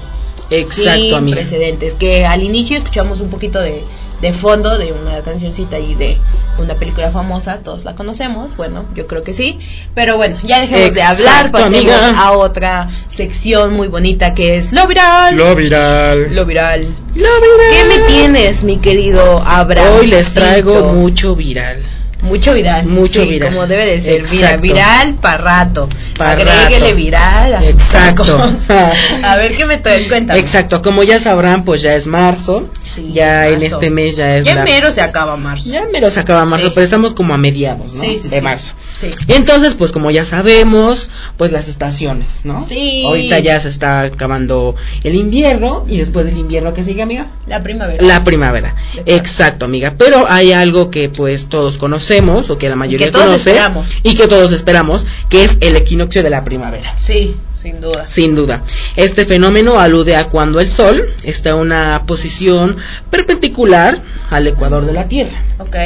[0.51, 1.37] Exacto, sin amiga.
[1.39, 1.95] precedentes.
[1.95, 3.83] Que al inicio escuchamos un poquito de,
[4.21, 6.19] de fondo de una cancioncita y de
[6.59, 9.59] una película famosa, todos la conocemos, bueno, yo creo que sí,
[9.95, 12.21] pero bueno, ya dejemos de hablar, pasemos amiga.
[12.21, 15.37] a otra sección muy bonita que es lo viral.
[15.37, 16.35] Lo viral.
[16.35, 16.87] Lo viral.
[17.15, 17.71] Lo viral.
[17.71, 19.99] ¿Qué me tienes, mi querido Abraham?
[20.01, 21.81] Hoy les traigo mucho viral.
[22.23, 22.87] Mucho viral.
[22.87, 23.55] Mucho sí, viral.
[23.55, 24.21] Como debe de ser.
[24.21, 24.63] Exacto.
[24.63, 25.89] viral para rato.
[26.19, 28.25] Agréguele viral a sus Exacto.
[28.25, 28.71] tacos.
[29.25, 30.39] A ver qué me traes, cuéntame.
[30.41, 32.69] Exacto, como ya sabrán, pues ya es marzo.
[32.83, 35.71] Sí, ya en este mes ya es Ya la- mero se acaba marzo.
[35.71, 36.73] Ya mero se acaba marzo, Sí.
[36.75, 38.01] pero estamos como a mediados, ¿no?
[38.01, 38.73] Sí, sí, de marzo.
[38.95, 39.11] Sí.
[39.29, 42.65] Entonces, pues como ya sabemos, pues las estaciones, ¿no?
[42.67, 43.05] Sí.
[43.07, 47.27] Ahorita ya se está acabando el invierno y después del invierno que sigue, amiga.
[47.47, 48.03] La primavera.
[48.03, 48.75] La primavera.
[49.07, 49.13] Exacto.
[49.29, 49.65] Exacto.
[49.67, 49.95] amiga.
[49.99, 53.87] Pero hay algo que pues todos conocemos o que la mayoría que todos conoce esperamos.
[54.03, 56.95] y que todos esperamos, que es el equinoccio de la primavera.
[56.99, 58.07] Sí, sin duda.
[58.09, 58.63] Sin duda.
[58.97, 62.77] Este fenómeno alude a cuando el Sol está en una posición
[63.11, 63.99] perpendicular
[64.31, 65.77] al ecuador de la Tierra, Ok.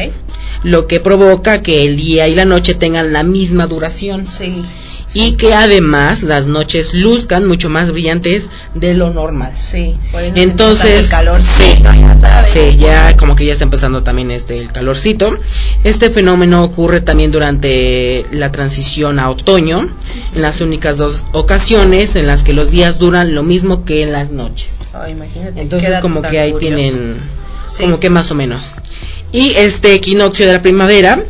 [0.64, 4.64] lo que provoca que el día y la noche tengan la misma duración Sí.
[5.14, 9.52] Y que además las noches luzcan mucho más brillantes de lo normal.
[9.56, 9.94] Sí.
[10.10, 11.42] Por eso Entonces, el calor.
[11.42, 12.48] sí, ya sabes.
[12.50, 15.38] Sí, ya como que ya está empezando también este el calorcito.
[15.84, 19.88] Este fenómeno ocurre también durante la transición a otoño,
[20.34, 24.12] en las únicas dos ocasiones en las que los días duran lo mismo que en
[24.12, 24.80] las noches.
[25.10, 25.60] Imagínate.
[25.60, 26.74] Entonces como que ahí curioso.
[26.76, 27.16] tienen
[27.68, 27.84] Sí.
[27.84, 28.70] como que más o menos.
[29.30, 31.22] Y este equinoccio de la primavera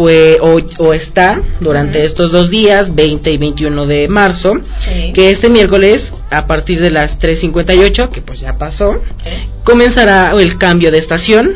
[0.00, 5.12] fue o, o está durante estos dos días, 20 y 21 de marzo, Sí.
[5.12, 9.28] que este miércoles a partir de las 3.58, que pues ya pasó, Sí.
[9.62, 11.52] comenzará el cambio de estación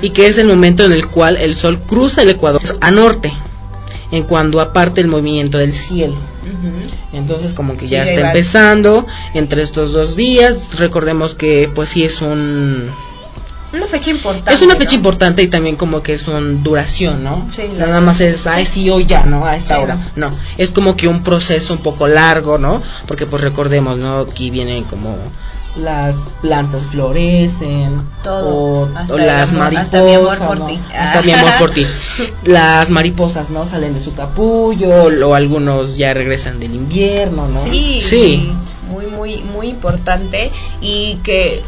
[0.00, 3.30] y que es el momento en el cual el Sol cruza el Ecuador a norte,
[4.10, 6.16] en cuando aparte el movimiento del cielo.
[7.12, 10.78] Entonces como que ya Sí, está empezando entre estos dos días.
[10.78, 12.84] Recordemos que pues sí es un
[13.74, 14.52] Una fecha importante.
[14.54, 14.96] es una fecha ¿no?
[14.98, 17.46] importante y también como que es un duración, ¿no?
[17.50, 19.44] Sí, No Nada más es, ay, sí, hoy ya, ¿no?
[19.44, 19.98] A esta Sí, hora.
[20.16, 22.80] No, es como que un proceso un poco largo, ¿no?
[23.06, 24.20] Porque pues recordemos, ¿no?
[24.20, 25.16] Aquí vienen como
[25.76, 28.54] las plantas florecen Todo.
[28.54, 30.66] o, las amor- mariposas hasta mi amor por ¿no?
[30.68, 30.78] ti.
[30.96, 31.84] hasta mi amor por ti
[32.44, 38.00] las mariposas no salen de su capullo o algunos ya regresan del invierno no Sí,
[38.00, 38.52] sí
[38.88, 41.60] muy, muy, muy importante y que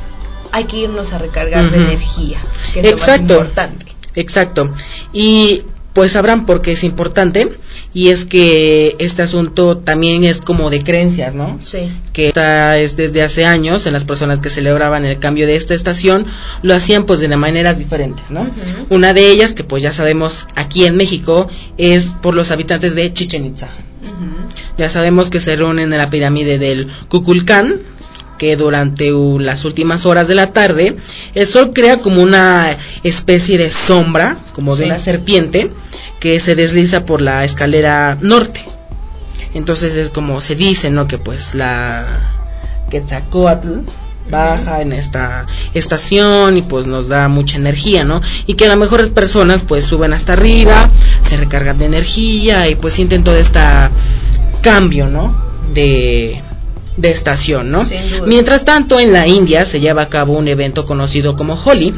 [0.57, 2.41] hay que irnos a recargar de energía,
[2.73, 3.35] que es lo más Exacto.
[3.35, 3.87] importante.
[4.15, 4.73] Exacto.
[5.13, 7.53] Y pues sabrán por qué es importante
[7.93, 11.59] y es que este asunto también es como de creencias, ¿no?
[11.63, 11.91] Sí.
[12.15, 15.75] que esta es desde hace años en las personas que celebraban el cambio de esta
[15.75, 16.27] estación
[16.63, 18.49] lo hacían pues de maneras diferentes, ¿no?
[18.89, 23.13] Una de ellas que pues ya sabemos aquí en México es por los habitantes de
[23.13, 23.69] Chichen Itza.
[24.79, 27.81] Ya sabemos que se reúnen en la pirámide del Kukulcán,
[28.39, 30.97] que durante las últimas horas de la tarde
[31.35, 35.71] el sol crea como una especie de sombra, como de una serpiente,
[36.21, 38.65] que se desliza por la escalera norte.
[39.55, 41.07] Entonces es como se dice, ¿no?
[41.07, 42.05] Que pues la
[42.91, 43.81] Quetzalcóatl
[44.31, 48.21] baja en esta estación y pues nos da mucha energía, ¿no?
[48.47, 52.69] Y que a lo mejor las personas pues suben hasta arriba, se recargan de energía
[52.69, 53.61] y pues sienten todo este
[54.63, 55.37] cambio, ¿no?
[55.73, 56.43] De,
[56.97, 57.85] de estación, ¿no?
[58.27, 61.95] Mientras tanto, en la India se lleva a cabo un evento conocido como Holi,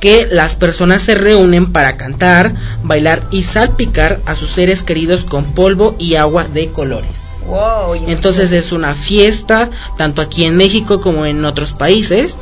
[0.00, 5.52] que las personas se reúnen para cantar, bailar y salpicar a sus seres queridos con
[5.52, 7.10] polvo y agua de colores.
[7.46, 7.94] Wow.
[8.06, 12.36] Entonces es una fiesta, tanto aquí en México como en otros países.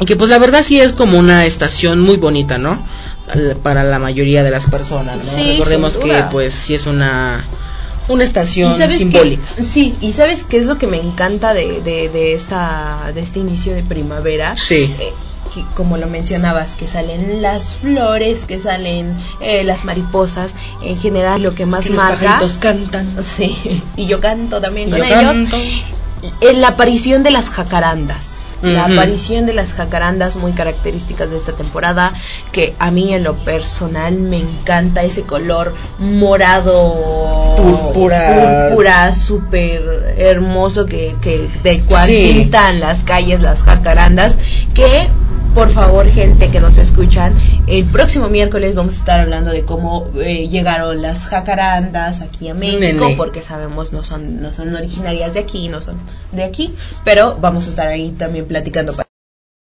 [0.00, 2.86] Y que pues la verdad sí es como una estación muy bonita, ¿no?
[3.62, 5.24] Para la mayoría de las personas, ¿no?
[5.24, 7.44] Sí, Recordemos que pues sí es una,
[8.08, 9.42] una estación ¿Y sabes simbólica.
[9.62, 13.38] Sí, y sabes qué es lo que me encanta de, de, de esta de este
[13.40, 14.54] inicio de primavera.
[14.54, 14.94] Sí.
[14.98, 15.12] Eh,
[15.54, 21.42] que, como lo mencionabas, que salen las flores, que salen eh, las mariposas, en general
[21.42, 22.18] lo que más Que los marca.
[22.20, 23.16] pajaritos cantan.
[23.22, 23.56] Sí,
[23.96, 25.22] y yo canto también Y con ellos.
[25.22, 25.56] canto.
[26.40, 28.40] En la aparición de las jacarandas.
[28.62, 32.14] La aparición de las jacarandas muy características de esta temporada,
[32.50, 38.68] que a mí en lo personal me encanta ese color morado, Púrpura.
[38.68, 42.30] púrpura súper hermoso que, que del cual Sí.
[42.32, 44.38] pintan las calles las jacarandas,
[44.72, 45.08] que
[45.54, 47.32] por favor gente que nos escuchan,
[47.68, 52.54] el próximo miércoles vamos a estar hablando de cómo eh, llegaron las jacarandas aquí a
[52.54, 53.14] México, Nene.
[53.16, 55.96] porque sabemos no son no son originarias de aquí, no son
[56.32, 58.94] de aquí, pero vamos a estar ahí también platicando.
[58.94, 59.06] pa-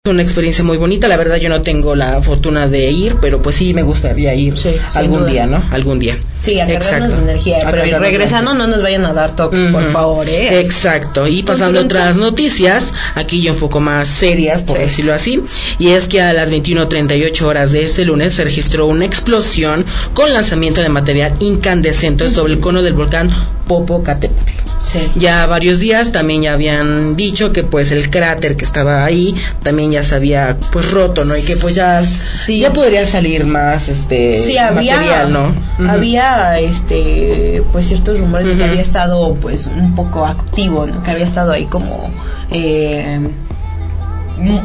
[0.09, 1.07] una experiencia muy bonita.
[1.07, 4.57] La verdad yo no tengo la fortuna de ir, pero pues sí me gustaría ir
[4.57, 5.63] Sí, algún día, ¿no?
[5.71, 6.17] Algún día.
[6.39, 9.83] Sí, a cargarnos de energía, A pero regresando no nos vayan a dar toques, por
[9.85, 10.59] favor, ¿eh?
[10.61, 11.27] Exacto.
[11.27, 14.83] Y pasando a otras noticias, aquí ya un poco más serias, por Sí.
[14.83, 15.41] decirlo así,
[15.79, 20.33] y es que a las 21:38 horas de este lunes se registró una explosión con
[20.33, 23.29] lanzamiento de material incandescente sobre el cono del volcán
[23.69, 24.51] Popocatépetl.
[24.81, 25.11] Sí.
[25.15, 29.91] Ya varios días también ya habían dicho que pues el cráter que estaba ahí también
[29.91, 31.37] ya se había pues roto, ¿no?
[31.37, 32.59] Y que pues ya Sí.
[32.59, 35.55] ya podría salir más este Sí, había, material, ¿no?
[35.87, 41.03] Había este, pues ciertos rumores de que había estado pues un poco activo, ¿no?
[41.03, 42.09] que había estado ahí como
[42.51, 43.19] eh,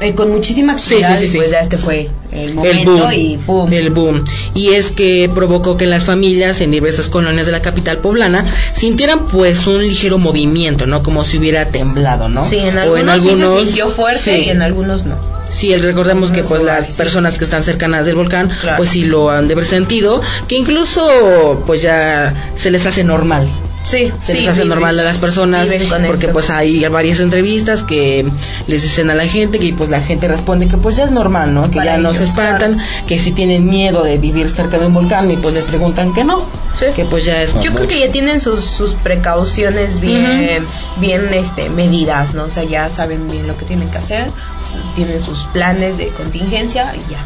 [0.01, 1.37] eh, con muchísima actividad sí, sí, sí.
[1.37, 3.73] y pues ya este fue el boom, y pum.
[3.73, 4.25] el boom.
[4.55, 9.27] Y es que provocó que las familias en diversas colonias de la capital poblana sintieran
[9.27, 11.03] pues un ligero movimiento, ¿no?
[11.03, 12.45] Como si hubiera temblado, ¿no?
[12.45, 15.17] Sí, en o algunos, sí se sintió fuerte y en algunos no.
[15.51, 18.77] Sí, recordemos que Algunos pues lugares, las personas que están cercanas del volcán Claro.
[18.77, 23.47] pues sí lo han de haber sentido, que incluso pues ya se les hace normal.
[23.85, 25.71] Sí, Se sí, les hace vives- normal a las personas
[26.07, 26.33] porque esto.
[26.33, 28.25] pues hay varias entrevistas que
[28.67, 31.53] les dicen a la gente que pues la gente responde que pues ya es normal,
[31.53, 31.71] ¿no?
[31.71, 34.95] Que Para ya no se espantan, que si tienen miedo de vivir cerca de un
[34.95, 36.87] volcán y pues les preguntan que no, Sí.
[36.97, 40.65] que pues ya es Yo creo que ya tienen sus, sus precauciones bien,
[40.97, 42.45] bien este, medidas, ¿no?
[42.45, 44.31] O sea, ya saben bien lo que tienen que hacer,
[44.97, 47.23] tienen sus planes de contingencia y ya.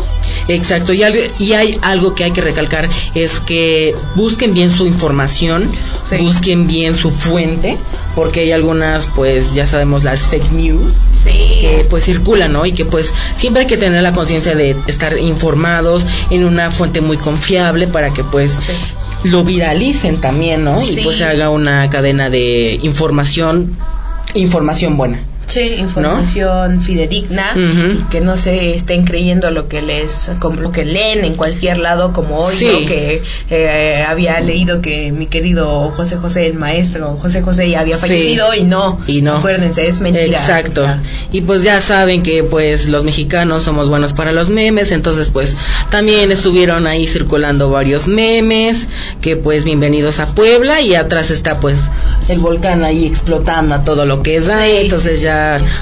[0.48, 4.86] Exacto, y, algo- y hay algo que hay que recalcar, es que busquen bien su
[4.86, 5.70] información,
[6.08, 6.16] Sí.
[6.48, 7.76] Busquen bien su fuente,
[8.14, 11.30] porque hay algunas, pues ya sabemos, las fake news, Sí.
[11.60, 12.64] que pues circulan, ¿no?
[12.64, 17.00] Y que pues siempre hay que tener la conciencia de estar informados en una fuente
[17.02, 18.58] muy confiable para que pues
[19.24, 20.80] lo viralicen también, ¿no?
[20.80, 21.00] Sí.
[21.00, 23.76] Y pues se haga una cadena de información,
[24.34, 25.20] información buena.
[25.48, 30.84] Sí, información fidedigna y que no se estén creyendo lo que les como lo que
[30.84, 32.86] leen en cualquier lado como hoy ¿no?
[32.86, 37.96] que eh, había leído que mi querido José José el maestro José José ya había
[37.96, 39.00] fallecido y no.
[39.06, 39.38] Y no.
[39.38, 40.26] Acuérdense es mentira.
[40.26, 40.86] Exacto.
[41.32, 45.56] Y pues ya saben que pues los mexicanos somos buenos para los memes entonces pues
[45.90, 48.86] también estuvieron ahí circulando varios memes
[49.22, 51.84] que pues bienvenidos a Puebla y atrás está pues
[52.28, 55.37] el volcán ahí explotando a todo lo que da entonces ya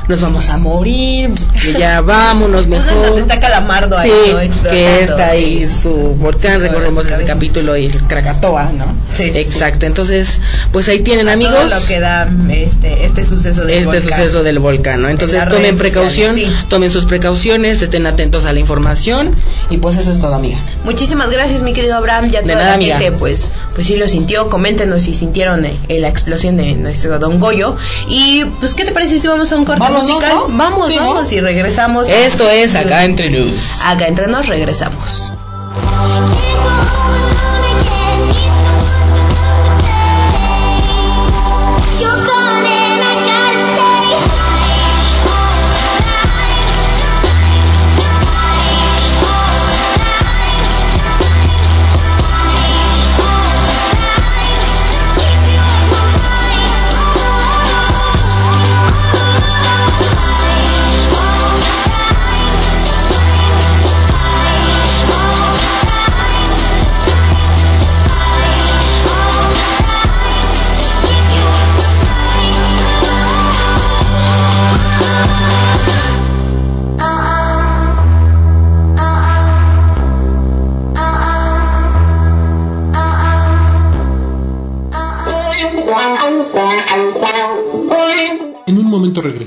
[0.08, 1.30] nos vamos a morir,
[1.60, 3.18] que ya vámonos pues mejor.
[3.18, 8.86] está Calamardo ahí, que está ahí su volcán, recordemos ese capítulo y Krakatoa, ¿no?
[9.14, 10.40] Sí, Exacto, entonces,
[10.72, 11.54] pues ahí tienen amigos.
[11.54, 14.02] Todo lo que da este, este suceso del este volcán.
[14.02, 15.08] suceso del volcán, ¿no?
[15.08, 16.36] Entonces tomen precaución,
[16.68, 19.34] tomen sus precauciones, estén atentos a la información
[19.70, 20.58] y pues eso es todo, amiga.
[20.84, 24.08] Muchísimas gracias, mi querido Abraham, ya toda de nada, la gente, pues, pues sí lo
[24.08, 27.76] sintió, coméntenos si sintieron eh, la explosión de nuestro Don Goyo
[28.08, 30.32] y pues, ¿qué te parece si vamos a un corte musical.
[30.48, 32.08] Vamos, vamos y regresamos.
[32.08, 33.82] Esto es acá entre nos.
[33.84, 35.34] Acá entre nos regresamos.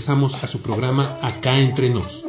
[0.10, 2.26] A su programa Acá entre nos.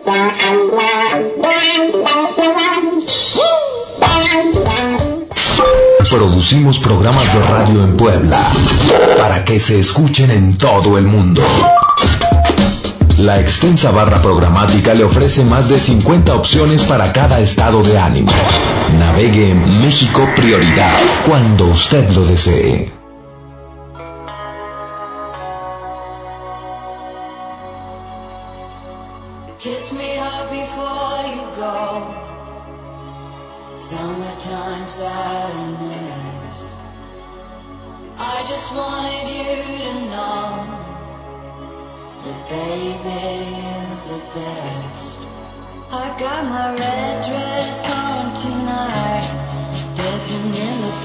[6.10, 8.52] Producimos programas de radio en Puebla
[9.16, 11.42] para que se escuchen en todo el mundo.
[13.16, 18.30] La extensa barra programática le ofrece más de 50 opciones para cada estado de ánimo.
[18.98, 20.92] Navegue en México Prioridad
[21.26, 22.99] cuando usted lo desee.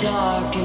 [0.06, 0.65] dark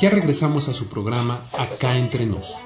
[0.00, 2.56] Ya regresamos a su programa Acá entre nos.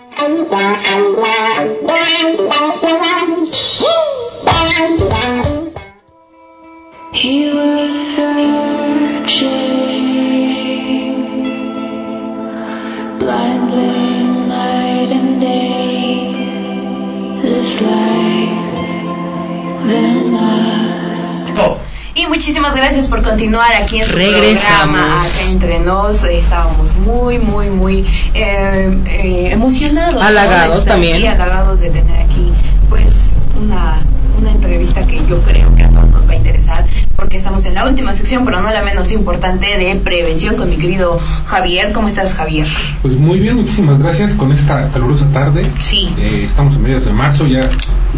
[22.44, 24.98] Muchísimas gracias por continuar aquí en su Regresamos.
[24.98, 26.24] programa acá entre nos.
[26.24, 30.16] Estábamos muy, muy, muy eh, eh, emocionados.
[30.16, 30.20] ¿no?
[30.20, 31.16] Halagados estar- también.
[31.16, 32.52] Sí, halagados de tener aquí,
[32.90, 34.02] pues, una,
[34.38, 36.86] una entrevista que yo creo que a todos nos va a interesar,
[37.16, 40.76] porque estamos en la última sección, pero no la menos importante, de prevención con mi
[40.76, 41.92] querido Javier.
[41.94, 42.66] ¿Cómo estás, Javier?
[43.00, 45.64] Pues muy bien, muchísimas gracias con esta calurosa tarde.
[45.80, 46.10] Sí.
[46.18, 47.70] Eh, estamos a mediados de marzo, ya,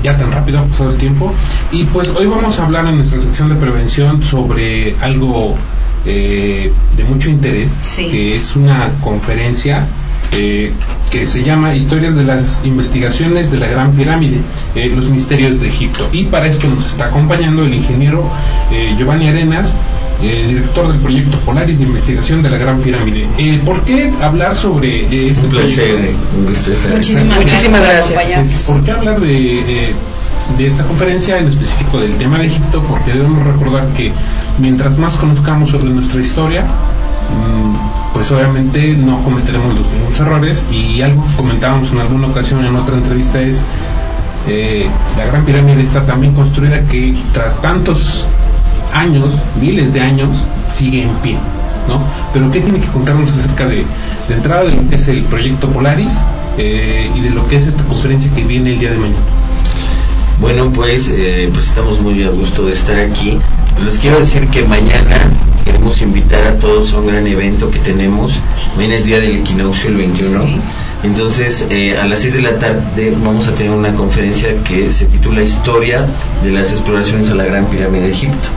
[0.03, 1.33] ya tan rápido ha pasado el tiempo.
[1.73, 5.57] Y pues hoy vamos a hablar en nuestra sección de prevención sobre algo
[6.05, 8.07] eh, de mucho interés, Sí.
[8.09, 9.85] que es una conferencia
[10.37, 10.73] eh,
[11.11, 14.39] que se llama Historias de las investigaciones de la Gran Pirámide,
[14.75, 16.09] eh, los misterios de Egipto.
[16.13, 18.29] Y para esto nos está acompañando el ingeniero
[18.73, 19.75] eh, Giovanni Arenas,
[20.23, 23.27] eh, director del proyecto Polaris de investigación de la Gran Pirámide.
[23.39, 26.73] Eh, ¿Por qué hablar sobre eh, este placer, proyecto?
[26.73, 26.97] estar aquí.
[26.97, 28.19] Muchísimas, Muchísimas por gracias.
[28.19, 28.65] acompañarnos.
[28.65, 29.95] ¿Por qué hablar de,
[30.59, 32.83] de esta conferencia en específico del tema de Egipto?
[32.89, 34.11] Porque debemos recordar que
[34.59, 36.65] mientras más conozcamos sobre nuestra historia,
[38.15, 42.75] pues obviamente no cometeremos los mismos errores y algo que comentábamos en alguna ocasión en
[42.77, 43.63] otra entrevista es
[44.49, 44.87] eh,
[45.19, 48.27] la Gran Pirámide está también construida que tras tantos
[48.95, 50.37] años, miles de años,
[50.73, 51.35] sigue en pie,
[51.89, 52.01] ¿no?
[52.33, 53.85] Pero ¿qué tiene que contarnos acerca de,
[54.29, 56.13] de entrada de lo que es el proyecto Polaris
[56.59, 59.19] eh, y de lo que es esta conferencia que viene el día de mañana?
[60.39, 63.39] Bueno, pues, eh, pues estamos muy a gusto de estar aquí.
[63.85, 65.31] Les quiero decir que mañana
[65.65, 68.35] queremos invitar a todos a un gran evento que tenemos.
[68.77, 70.45] Mañana es día del equinoccio, el 21.
[70.45, 70.61] Sí.
[71.07, 75.07] Entonces, eh, a las 6 de la tarde vamos a tener una conferencia que se
[75.07, 76.05] titula Historia
[76.43, 78.49] de las exploraciones a la Gran Pirámide de Egipto.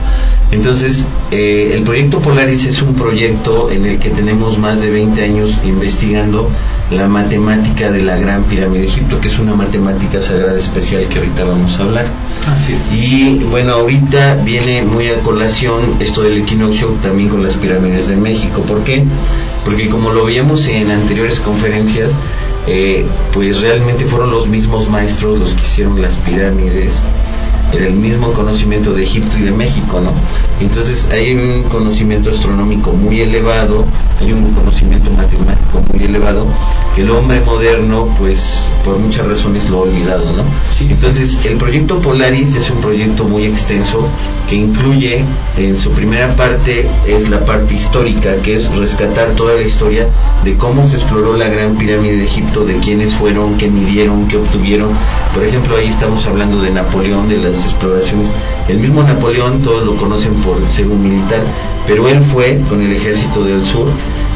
[0.50, 5.22] Entonces, eh, el proyecto Polaris es un proyecto en el que tenemos más de 20
[5.22, 6.50] años investigando
[6.90, 11.20] la matemática de la Gran Pirámide de Egipto, que es una matemática sagrada especial que
[11.20, 12.06] ahorita vamos a hablar.
[12.52, 12.92] Así es.
[12.92, 18.16] Y bueno, ahorita viene muy a colación esto del equinoccio también con las pirámides de
[18.16, 18.62] México.
[18.62, 19.04] ¿Por qué?
[19.64, 22.12] Porque como lo veíamos en anteriores conferencias,
[22.66, 27.04] eh, pues realmente fueron los mismos maestros los que hicieron las pirámides.
[27.72, 30.12] Era el mismo conocimiento de Egipto y de México, ¿no?
[30.60, 33.84] Entonces hay un conocimiento astronómico muy elevado,
[34.20, 36.46] hay un conocimiento matemático muy elevado,
[36.94, 40.44] que el hombre moderno, pues por muchas razones lo ha olvidado, ¿no?
[40.76, 40.88] Sí.
[40.90, 44.06] Entonces el proyecto Polaris es un proyecto muy extenso
[44.48, 45.24] que incluye
[45.56, 50.08] en su primera parte es la parte histórica, que es rescatar toda la historia
[50.44, 54.36] de cómo se exploró la gran pirámide de Egipto, de quiénes fueron, qué midieron, qué
[54.36, 54.90] obtuvieron.
[55.34, 58.32] Por ejemplo, ahí estamos hablando de Napoleón, de las exploraciones.
[58.68, 61.40] El mismo Napoleón, todos lo conocen por ser un militar,
[61.86, 63.88] pero él fue con el ejército del sur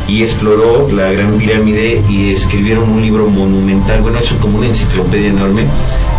[0.06, 4.66] y exploró la Gran Pirámide y escribieron un libro monumental, bueno, eso es como una
[4.66, 5.64] enciclopedia enorme,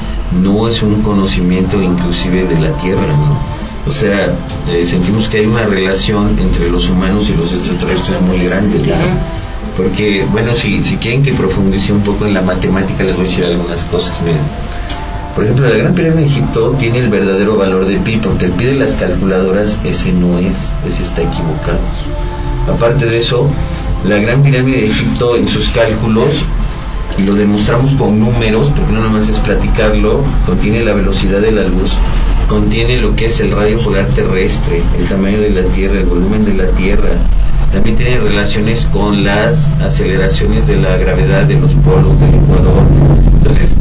[0.44, 3.40] no es un conocimiento inclusive de la Tierra, ¿no?
[3.88, 4.34] O sea,
[4.72, 9.43] eh, sentimos que hay una relación entre los humanos y los extraterrestres muy grande, ¿no?
[9.76, 13.28] Porque, bueno, si, si quieren que profundice un poco en la matemática, les voy a
[13.28, 14.20] decir algunas cosas.
[14.22, 14.42] Miren,
[15.36, 18.52] por ejemplo, la Gran Pirámide de Egipto tiene el verdadero valor de pi, porque el
[18.52, 21.80] pi de las calculadoras ese no es, ese está equivocado.
[22.72, 23.50] Aparte de eso,
[24.08, 26.46] la Gran Pirámide de Egipto en sus cálculos,
[27.18, 31.64] y lo demostramos con números, porque no nomás es platicarlo, contiene la velocidad de la
[31.64, 31.98] luz,
[32.48, 36.46] contiene lo que es el radio polar terrestre, el tamaño de la Tierra, el volumen
[36.46, 37.18] de la Tierra,
[37.74, 42.84] también tiene relaciones con las aceleraciones de la gravedad de los polos del Ecuador.
[43.34, 43.76] Entonces,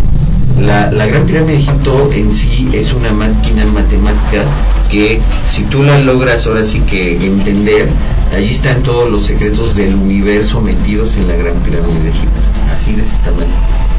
[0.58, 4.44] la, la Gran Pirámide de Egipto en sí es una máquina matemática
[4.90, 7.86] que si tú la logras ahora sí que entender,
[8.34, 12.40] allí están todos los secretos del universo metidos en la Gran Pirámide de Egipto,
[12.72, 13.91] así de ese tamaño.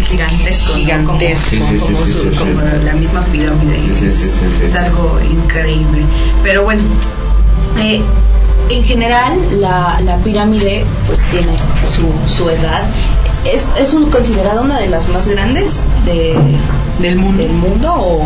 [0.00, 0.74] Gigantesco.
[0.74, 1.56] Gigantesco.
[1.58, 2.38] Como, sí, como sí, su- sí, sí.
[2.38, 3.78] como la misma pirámide.
[3.78, 4.64] Sí, sí, sí, sí, sí.
[4.66, 6.02] Es algo increíble.
[6.42, 6.82] Pero bueno,
[7.78, 8.00] eh,
[8.70, 11.52] en general la, la pirámide pues tiene
[11.86, 12.84] su, su edad.
[13.44, 16.34] ¿Es, es un, considerada una de las más grandes de,
[17.00, 17.42] Del mundo.
[17.42, 18.22] del mundo o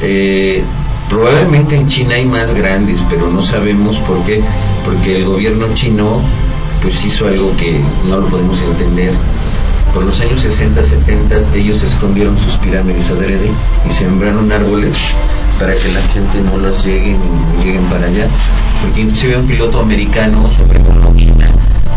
[0.00, 0.62] Eh,
[1.08, 4.40] probablemente en China hay más grandes, pero no sabemos por qué,
[4.84, 6.22] porque el gobierno chino
[6.80, 7.78] pues hizo algo que
[8.08, 9.12] no lo podemos entender.
[9.92, 13.50] Por los años 60, 70 ellos escondieron sus pirámides adrede
[13.86, 14.96] y sembraron árboles
[15.58, 18.26] para que la gente no las lleguen y no lleguen para allá.
[18.80, 21.48] Porque inclusive un piloto americano sobrevoló China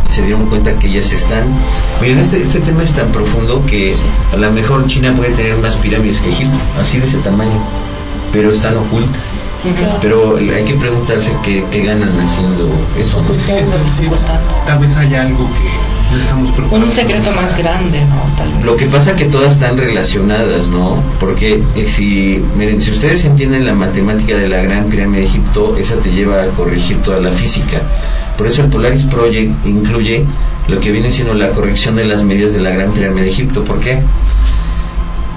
[0.10, 1.46] y se dieron cuenta que ellas están.
[2.02, 3.96] Miren, este, este tema es tan profundo que
[4.34, 7.60] a lo mejor China puede tener más pirámides que Egipto, así de ese tamaño,
[8.34, 9.24] pero están ocultas.
[10.02, 12.70] Pero hay que preguntarse qué, qué ganan haciendo
[13.00, 13.40] eso, ¿no?
[13.40, 14.10] Sí, sí, sí.
[14.68, 16.88] Tal vez haya algo que no estamos preparados.
[16.88, 18.36] Un secreto más grande, ¿no?
[18.38, 18.66] Tal vez.
[18.66, 21.02] Lo que pasa que todas están relacionadas, ¿no?
[21.20, 25.78] Porque eh, si, miren, si ustedes entienden la matemática de la Gran Pirámide de Egipto,
[25.78, 27.82] esa te lleva a corregir toda la física.
[28.38, 30.26] Por eso el Polaris Project incluye
[30.68, 33.64] lo que viene siendo la corrección de las medidas de la Gran Pirámide de Egipto.
[33.64, 34.02] ¿Por qué?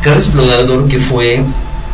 [0.03, 1.45] Cada explorador que fue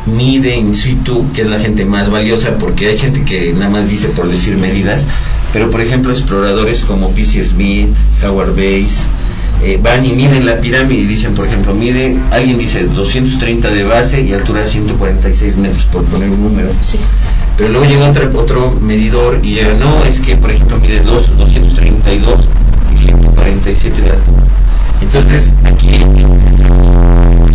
[0.07, 3.89] mide in situ, que es la gente más valiosa, porque hay gente que nada más
[3.89, 5.07] dice por decir medidas,
[5.55, 7.45] pero por ejemplo exploradores como P.C.
[7.45, 7.91] Smith,
[8.25, 8.99] Howard Bates,
[9.63, 13.85] eh, van y miden la pirámide y dicen, por ejemplo, mide, alguien dice 230 de
[13.85, 16.69] base y altura 146 metros, por poner un número.
[17.57, 21.35] Pero luego llega otro, otro medidor y llega, no, es que por ejemplo mide dos-
[21.39, 22.49] 232
[22.93, 24.43] y 147 de altura.
[25.03, 25.89] Entonces, aquí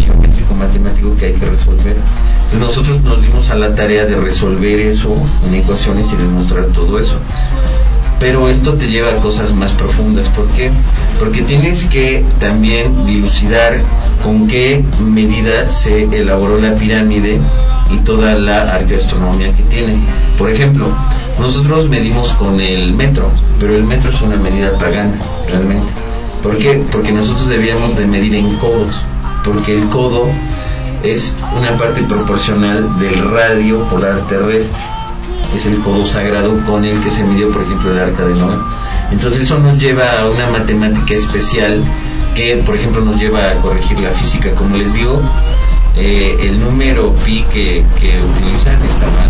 [0.06, 1.98] geométrico matemático que hay que resolver.
[2.58, 7.16] Nosotros nos dimos a la tarea de resolver eso en ecuaciones y demostrar todo eso.
[8.20, 10.28] Pero esto te lleva a cosas más profundas.
[10.30, 10.72] ¿Por qué?
[11.20, 13.78] Porque tienes que también dilucidar
[14.24, 17.40] con qué medida se elaboró la pirámide
[17.92, 19.98] y toda la arqueoastronomía que tiene.
[20.38, 20.88] Por ejemplo,
[21.40, 25.14] nosotros medimos con el metro, pero el metro es una medida pagana,
[25.48, 25.92] realmente.
[26.44, 26.84] ¿Por qué?
[26.92, 29.02] Porque nosotros debíamos de medir en codos,
[29.46, 30.28] porque el codo
[31.04, 34.82] es una parte proporcional del radio polar terrestre.
[35.56, 38.56] Es el codo sagrado con el que se midió, por ejemplo, el arca de Noé.
[39.12, 41.84] Entonces eso nos lleva a una matemática especial
[42.36, 44.52] que, por ejemplo, nos lleva a corregir la física.
[44.52, 45.20] Como les digo,
[45.98, 49.30] eh, el número pi que, que utilizan está mal.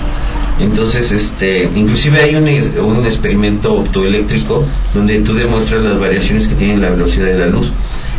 [0.60, 2.48] Entonces, este, inclusive hay un,
[2.84, 7.70] un experimento optoeléctrico donde tú demuestras las variaciones que tiene la velocidad de la luz.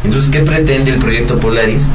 [0.03, 1.87] Entonces, ¿qué pretende el proyecto Polaris?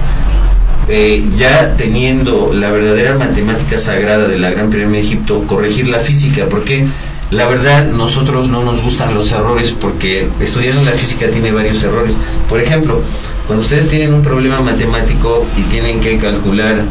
[0.89, 5.99] Eh, ya teniendo la verdadera matemática sagrada de la Gran Pirámide de Egipto, corregir la
[5.99, 6.87] física, porque
[7.31, 12.17] la verdad nosotros no nos gustan los errores, porque estudiando la física tiene varios errores.
[12.49, 13.01] Por ejemplo,
[13.47, 16.83] cuando ustedes tienen un problema matemático y tienen que calcular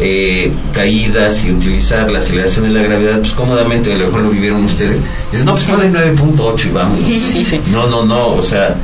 [0.00, 4.30] eh, caídas y utilizar la aceleración de la gravedad, pues cómodamente, a lo mejor lo
[4.30, 5.00] vivieron ustedes,
[5.30, 7.04] dicen, no, pues ponle 9.8 y vamos.
[7.04, 7.60] Sí, sí.
[7.70, 8.76] No, no, no, o sea,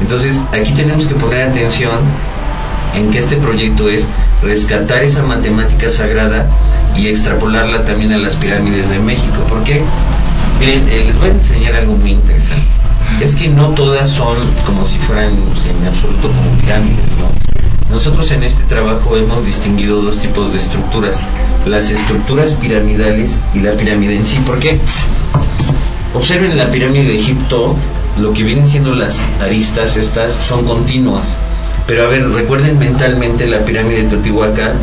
[0.00, 2.00] Entonces, aquí tenemos que poner atención
[2.94, 4.04] en que este proyecto es
[4.42, 6.48] rescatar esa matemática sagrada
[6.96, 9.42] y extrapolarla también a las pirámides de México.
[9.48, 9.82] ¿Por qué?
[10.60, 12.66] Miren, eh, les voy a enseñar algo muy interesante.
[13.20, 14.36] Es que no todas son
[14.66, 17.58] como si fueran en absoluto como pirámides, ¿no?
[17.90, 21.22] Nosotros en este trabajo hemos distinguido dos tipos de estructuras,
[21.64, 24.38] las estructuras piramidales y la pirámide en sí.
[24.44, 24.78] ¿Por qué?
[26.14, 27.76] Observen la pirámide de Egipto,
[28.18, 31.38] lo que vienen siendo las aristas estas son continuas.
[31.88, 34.74] Pero a ver, recuerden mentalmente la pirámide de Teotihuacán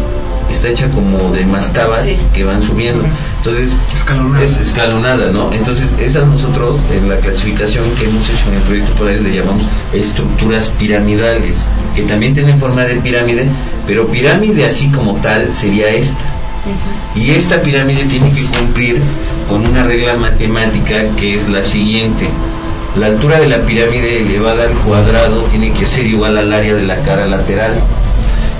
[0.52, 2.18] está hecha como de mastabas Sí.
[2.34, 3.04] que van subiendo.
[3.38, 4.44] Entonces, Escalonada.
[4.44, 5.52] es escalonada, ¿no?
[5.54, 9.64] Entonces, esas nosotros en la clasificación que hemos hecho en el proyecto Polaris le llamamos
[9.94, 11.64] estructuras piramidales,
[11.96, 13.48] que también tienen forma de pirámide,
[13.88, 16.26] pero pirámide así como tal sería esta.
[17.16, 19.00] Y esta pirámide tiene que cumplir
[19.48, 22.28] con una regla matemática que es la siguiente.
[23.00, 26.84] La altura de la pirámide elevada al cuadrado tiene que ser igual al área de
[26.84, 27.78] la cara lateral.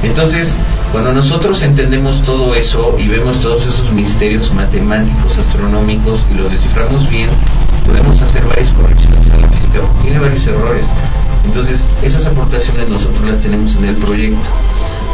[0.04, 0.56] Entonces,
[0.92, 7.10] cuando nosotros entendemos todo eso y vemos todos esos misterios matemáticos, astronómicos y los desciframos
[7.10, 7.30] bien,
[7.86, 10.86] podemos hacer varias correcciones a la física, tiene varios errores.
[11.46, 14.50] Entonces, esas aportaciones nosotros las tenemos en el proyecto.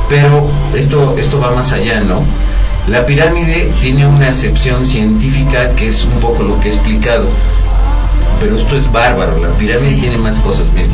[0.09, 2.23] Pero esto, esto va más allá, ¿no?
[2.87, 7.27] La pirámide tiene una acepción científica que es un poco lo que he explicado,
[8.39, 10.87] pero esto es bárbaro, la pirámide tiene más cosas, bien.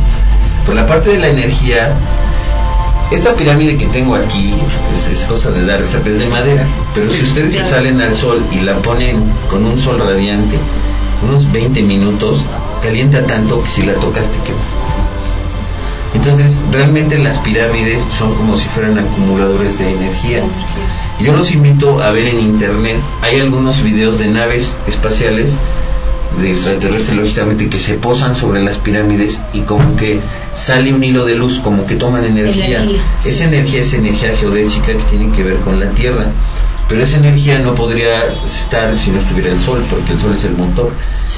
[0.66, 1.94] Por la parte de la energía,
[3.10, 4.52] esta pirámide que tengo aquí
[4.94, 8.44] es, es cosa de dar, es de madera, pero si ustedes se salen al sol
[8.52, 10.58] y la ponen con un sol radiante,
[11.22, 12.44] unos 20 minutos,
[12.82, 14.62] calienta tanto que si la tocas te quemas.
[16.14, 20.42] Entonces, realmente las pirámides son como si fueran acumuladores de energía.
[21.20, 25.54] Yo los invito a ver en internet, hay algunos videos de naves espaciales
[26.40, 30.20] de extraterrestres lógicamente que se posan sobre las pirámides y como que
[30.52, 32.84] sale un hilo de luz, como que toman energía.
[33.24, 36.26] Esa energía es energía geodésica que tiene que ver con la Tierra.
[36.88, 40.44] Pero esa energía no podría estar si no estuviera el Sol, porque el Sol es
[40.44, 40.92] el motor.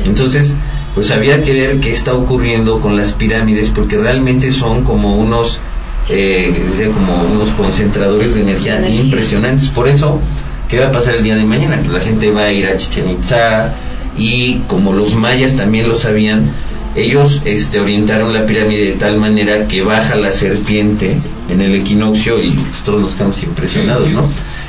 [0.04, 0.54] Entonces,
[0.94, 5.60] pues había que ver qué está ocurriendo con las pirámides, porque realmente son como unos,
[6.08, 6.52] eh,
[6.94, 9.00] como unos concentradores de energía Energía.
[9.00, 9.70] impresionantes.
[9.70, 10.20] Por eso,
[10.68, 11.78] ¿qué va a pasar el día de mañana?
[11.78, 13.72] Pues la gente va a ir a Chichen Itza
[14.16, 16.50] y como los mayas también lo sabían,
[16.96, 22.42] ellos este, orientaron la pirámide de tal manera que baja la serpiente en el equinoccio
[22.42, 24.22] y pues, todos nos quedamos impresionados, ¿no?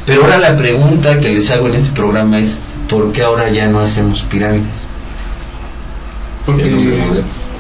[0.06, 2.58] Pero ahora la pregunta que les hago en este programa es,
[2.90, 4.92] ¿por qué ahora ya no hacemos pirámides?
[6.46, 7.04] porque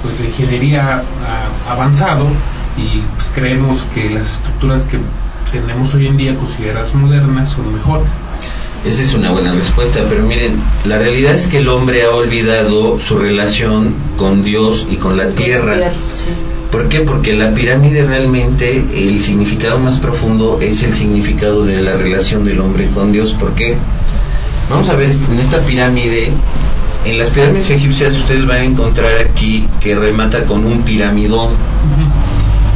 [0.01, 1.03] pues la ingeniería
[1.67, 2.27] ha avanzado
[2.77, 4.99] y pues, creemos que las estructuras que
[5.51, 8.09] tenemos hoy en día consideradas modernas son mejores.
[8.85, 10.55] Esa es una buena respuesta, pero miren,
[10.85, 15.29] la realidad es que el hombre ha olvidado su relación con Dios y con la
[15.29, 15.91] tierra.
[16.11, 16.25] sí.
[16.71, 17.01] ¿Por qué?
[17.01, 22.61] Porque la pirámide realmente, el significado más profundo es el significado de la relación del
[22.61, 23.33] hombre con Dios.
[23.33, 23.75] ¿Por qué?
[24.69, 26.31] Vamos a ver, en esta pirámide,
[27.03, 31.55] en las pirámides egipcias ustedes van a encontrar aquí que remata con un piramidón.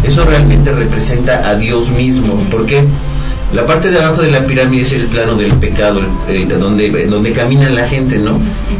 [0.04, 2.36] Eso realmente representa a Dios mismo.
[2.52, 2.84] ¿Por qué?
[3.54, 7.06] La parte de abajo de la pirámide es el plano del pecado, el- el- donde,
[7.06, 8.40] donde camina la gente, ¿no?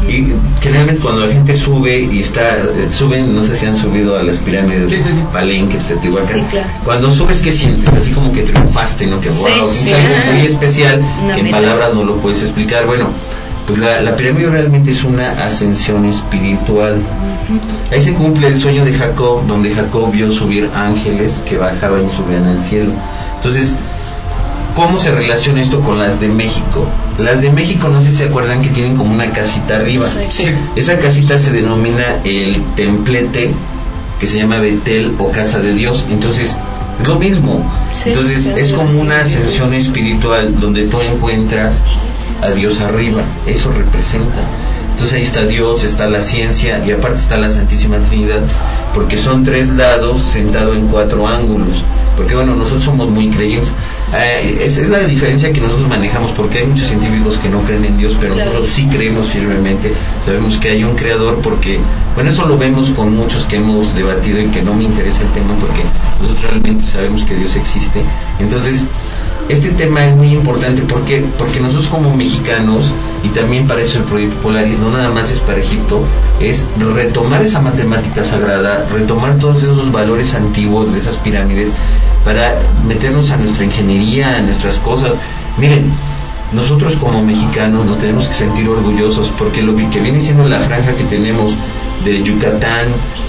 [0.10, 4.18] Y generalmente cuando la gente sube y está, eh, suben, no sé si han subido
[4.18, 5.16] a las pirámides Sí, sí, sí.
[5.16, 6.34] de Palenque, Teotihuacán.
[6.40, 6.68] Sí, claro.
[6.84, 7.88] Cuando subes, ¿qué sientes?
[7.90, 9.22] Así como que triunfaste, ¿no?
[9.22, 9.92] Que wow, sí.
[9.92, 9.96] es
[10.28, 11.02] algo muy especial
[11.36, 12.86] que en palabras no lo puedes explicar.
[12.88, 13.08] Bueno,
[13.68, 16.96] pues la, la pirámide realmente es una ascensión espiritual.
[17.92, 22.16] Ahí se cumple el sueño de Jacob, donde Jacob vio subir ángeles que bajaban y
[22.16, 22.92] subían al cielo.
[23.38, 23.74] Entonces,
[24.76, 26.86] ¿cómo se relaciona esto con las de México?
[27.18, 30.08] Las de México, no sé si se acuerdan que tienen como una casita arriba.
[30.28, 30.46] Sí.
[30.76, 33.52] Esa casita se denomina el templete,
[34.20, 36.06] que se llama Betel o casa de Dios.
[36.12, 36.58] Entonces,
[37.02, 37.66] es lo mismo.
[37.94, 39.36] Sí, Entonces, sí, es como sí, una sí.
[39.36, 41.82] ascensión espiritual donde tú encuentras
[42.42, 43.24] a Dios arriba.
[43.48, 44.42] Eso representa.
[44.92, 48.40] Entonces ahí está Dios, está la ciencia y aparte está la Santísima Trinidad,
[48.94, 51.84] porque son tres lados sentado en cuatro ángulos.
[52.16, 53.72] Porque bueno, nosotros somos muy creyentes.
[54.16, 57.86] Eh, esa es la diferencia que nosotros manejamos, porque hay muchos científicos que no creen
[57.86, 58.50] en Dios, pero Claro.
[58.52, 59.94] nosotros sí creemos firmemente.
[60.24, 61.80] Sabemos que hay un creador, porque,
[62.16, 65.30] bueno, eso lo vemos con muchos que hemos debatido y que no me interesa el
[65.32, 65.82] tema, porque
[66.22, 68.02] nosotros realmente sabemos que Dios existe.
[68.40, 68.86] Entonces,
[69.48, 72.92] este tema es muy importante porque porque nosotros como mexicanos
[73.24, 76.04] y también para eso el proyecto Polaris no nada más es para Egipto
[76.40, 81.74] es retomar esa matemática sagrada retomar todos esos valores antiguos de esas pirámides
[82.24, 85.16] para meternos a nuestra ingeniería a nuestras cosas.
[85.60, 85.92] Miren
[86.52, 90.94] nosotros como mexicanos nos tenemos que sentir orgullosos porque lo que viene siendo la franja
[90.94, 91.54] que tenemos
[92.04, 92.88] de Yucatán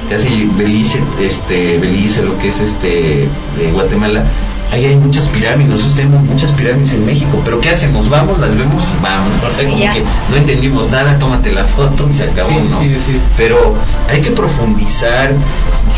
[0.09, 3.29] casi Belice este Belice lo que es este
[3.59, 4.25] de Guatemala
[4.73, 8.09] ahí hay muchas pirámides, nosotros tenemos muchas pirámides en México, pero ¿qué hacemos?
[8.09, 12.07] Vamos, las vemos y vamos, o sea, como que no entendimos nada, tómate la foto
[12.11, 12.81] y se acabó, Sí, ¿no?
[12.81, 13.19] sí, sí.
[13.37, 13.75] Pero
[14.11, 15.33] hay que profundizar,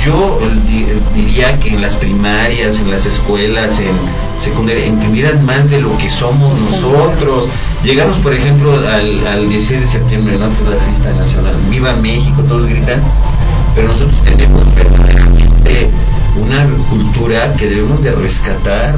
[0.05, 3.89] yo di- diría que en las primarias, en las escuelas, en
[4.43, 7.49] secundaria, entendieran más de lo que somos nosotros.
[7.83, 10.47] Llegamos, por ejemplo, al, al 16 de septiembre, ¿no?
[10.47, 13.01] Es la fiesta nacional, viva México, todos gritan,
[13.75, 15.91] pero nosotros tenemos verdaderamente
[16.41, 18.97] una cultura que debemos de rescatar.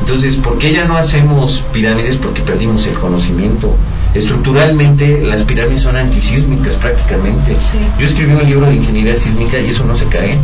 [0.00, 2.16] Entonces, ¿por qué ya no hacemos pirámides?
[2.16, 3.76] Porque perdimos el conocimiento.
[4.14, 7.56] Estructuralmente, las pirámides son antisísmicas prácticamente.
[7.98, 10.38] Yo escribí un libro de ingeniería sísmica y eso no se cae.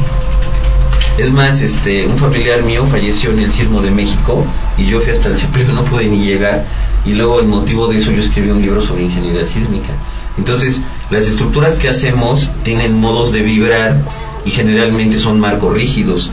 [1.18, 4.45] Es más, este, un familiar mío falleció en el sismo de México
[4.76, 6.64] y yo fui hasta el sepelio, no pude ni llegar.
[7.05, 9.91] Y luego, en motivo de eso, yo escribí un libro sobre ingeniería sísmica.
[10.36, 10.80] Entonces,
[11.11, 14.01] las estructuras que hacemos tienen modos de vibrar
[14.49, 16.30] y generalmente son marcos rígidos.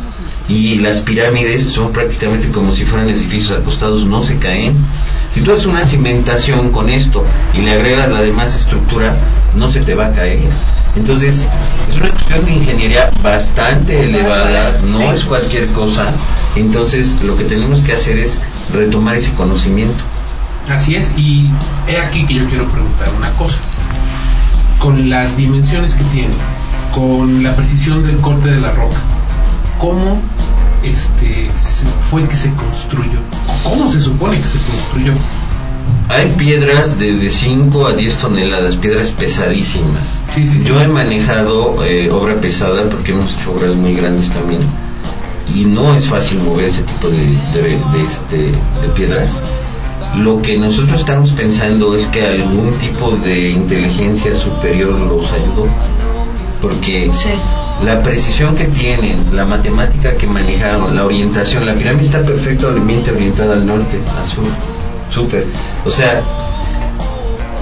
[0.47, 4.73] Y las pirámides son prácticamente como si fueran edificios acostados, no se caen.
[5.33, 9.17] Si tú haces una cimentación con esto y le agregas la demás estructura,
[9.57, 10.47] no se te va a caer.
[10.95, 11.45] Entonces,
[11.89, 16.13] es una cuestión de ingeniería bastante elevada, no es cualquier cosa.
[16.55, 18.37] Entonces, lo que tenemos que hacer es
[18.73, 20.05] retomar ese conocimiento.
[20.69, 21.51] Así es, y
[21.89, 23.59] he aquí que yo quiero preguntar una cosa.
[24.79, 26.33] Con las dimensiones que tiene,
[26.95, 28.97] con la precisión del corte de la roca,
[29.79, 30.19] ¿cómo
[30.83, 31.49] este
[32.09, 33.19] fue que se construyó?
[33.63, 35.11] ¿Cómo se supone que se construyó?
[36.09, 40.03] Hay piedras desde 5 a 10 toneladas, piedras pesadísimas.
[40.33, 40.67] Sí, sí, sí.
[40.67, 44.61] Yo he manejado eh, obra pesada porque hemos hecho obras muy grandes también.
[45.53, 49.39] Y no es fácil mover ese tipo de, de- de, este, de piedras.
[50.17, 55.67] Lo que nosotros estamos pensando es que algún tipo de inteligencia superior los ayudó.
[56.61, 57.29] Porque Sí.
[57.85, 63.53] la precisión que tienen, la matemática que manejaron, la orientación, la pirámide está perfectamente orientada
[63.53, 64.45] al norte, al sur.
[65.11, 65.45] Súper.
[65.85, 66.21] O sea,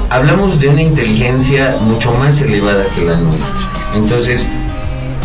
[0.09, 3.69] hablamos de una inteligencia mucho más elevada que la nuestra.
[3.95, 4.47] Entonces,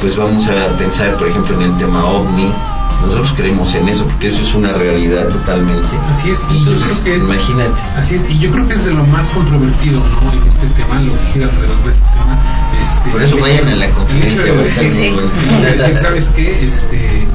[0.01, 2.53] pues vamos a pensar, por ejemplo, en el tema ovni.
[3.03, 5.89] Nosotros creemos en eso porque eso es una realidad totalmente.
[6.11, 7.82] Así es, y yo Entonces, creo que es imagínate.
[7.97, 10.32] Así es, y yo creo que es de lo más controvertido, ¿no?
[10.32, 12.39] En este tema, lo que gira alrededor de este tema.
[12.82, 16.28] Este, Por eso el vayan a la conferencia, va a estar muy sí, decir, ¿sabes
[16.34, 16.64] qué?
[16.64, 17.26] Este,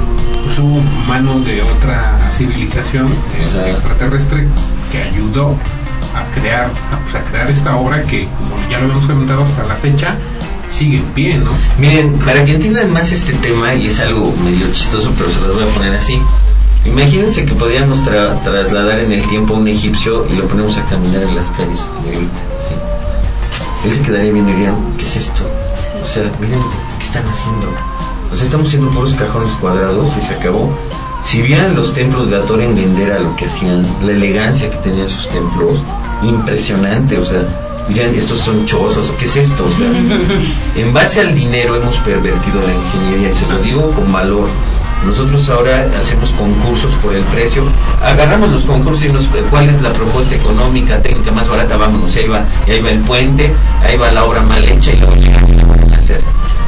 [0.44, 3.08] pues hubo mano de otra civilización
[3.44, 4.48] este, extraterrestre
[4.92, 5.58] que ayudó
[6.16, 9.64] a crear, a, pues, a crear esta obra que, como ya lo hemos comentado hasta
[9.64, 10.18] la fecha,
[10.70, 11.52] sigue en ¿no?
[11.80, 15.54] Miren, para que entiendan más este tema, y es algo medio chistoso, pero se los
[15.54, 16.20] voy a poner así.
[16.86, 20.84] Imagínense que podíamos tra- trasladar en el tiempo a un egipcio y lo ponemos a
[20.86, 23.88] caminar en las calles y grita, ¿sí?
[23.88, 25.44] Él se quedaría viendo y diría, ¿qué es esto?
[26.02, 26.60] O sea, miren,
[27.00, 27.68] ¿qué están haciendo?
[28.32, 30.70] O sea, estamos haciendo puros cajones cuadrados y se acabó.
[31.24, 35.08] Si vieran los templos de Ator en Gendera lo que hacían, la elegancia que tenían
[35.08, 35.80] sus templos,
[36.22, 37.44] impresionante, o sea,
[37.88, 39.66] dirían, estos son chozos, ¿o qué es esto?
[39.66, 39.88] O sea,
[40.76, 44.48] en base al dinero hemos pervertido la ingeniería y se lo digo con valor.
[45.06, 47.64] Nosotros ahora hacemos concursos por el precio,
[48.02, 52.28] agarramos los concursos y nos, cuál es la propuesta económica, técnica más barata, vámonos, ahí
[52.28, 55.16] va, ahí va el puente, ahí va la obra mal hecha y luego
[55.68, 56.22] van a hacer.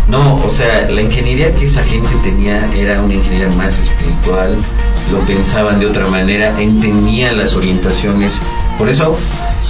[0.08, 4.56] No, o sea, la ingeniería que esa gente tenía era una ingeniería más espiritual,
[5.12, 8.34] lo pensaban de otra manera, entendían las orientaciones.
[8.78, 9.18] Por eso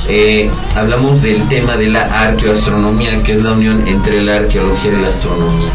[0.09, 5.01] eh, hablamos del tema de la arqueoastronomía, que es la unión entre la arqueología y
[5.01, 5.71] la astronomía.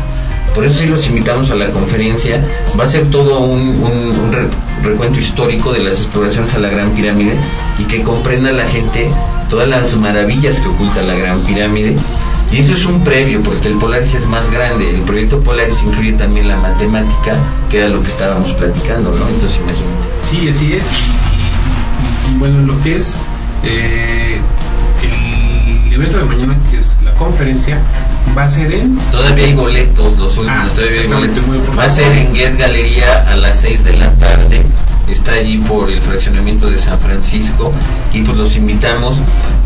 [0.54, 2.44] Por eso sí los invitamos a la conferencia.
[2.78, 4.48] Va a ser todo un, un- un re-
[4.88, 7.34] recuento histórico de las exploraciones a la Gran Pirámide
[7.78, 9.08] y que comprenda la gente
[9.48, 11.96] todas las maravillas que oculta la Gran Pirámide.
[12.52, 14.90] Y eso es un previo, porque el Polaris es más grande.
[14.90, 17.36] El proyecto Polaris incluye también la matemática,
[17.70, 19.28] que era lo que estábamos platicando, ¿no?
[19.28, 19.94] Entonces imagínate.
[20.28, 20.84] Sí, así es.
[22.40, 23.16] Bueno, lo que es
[23.64, 24.40] eh,
[25.86, 27.78] el evento de mañana, que es la conferencia,
[28.36, 31.42] va a ser en Todavía hay boletos, los últimos, Ah, todavía hay boletos.
[31.78, 34.66] Va a ser en Get Galería a las 6 de la tarde.
[35.08, 37.72] Está allí por el fraccionamiento de San Francisco
[38.12, 39.16] y pues los invitamos.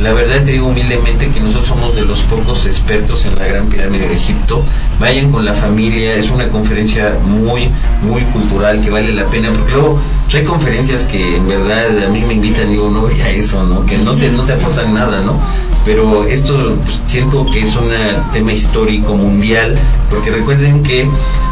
[0.01, 3.66] La verdad te digo humildemente que nosotros somos de los pocos expertos en la Gran
[3.66, 4.64] Pirámide de Egipto.
[4.99, 7.68] Vayan con la familia, es una conferencia muy,
[8.03, 12.09] muy cultural que vale la pena porque luego pues, hay conferencias que en verdad a
[12.09, 13.85] mí me invitan y digo, no, ya eso, ¿no?
[13.85, 15.39] Que no te, no te aportan nada, ¿no?
[15.85, 17.91] Pero esto pues, siento que es un
[18.32, 19.76] tema histórico mundial,
[20.09, 21.07] porque recuerden que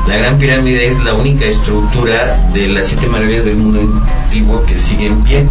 [0.08, 3.80] la Gran Pirámide es la única estructura de las siete maravillas del mundo
[4.24, 5.46] antiguo que sigue en pie.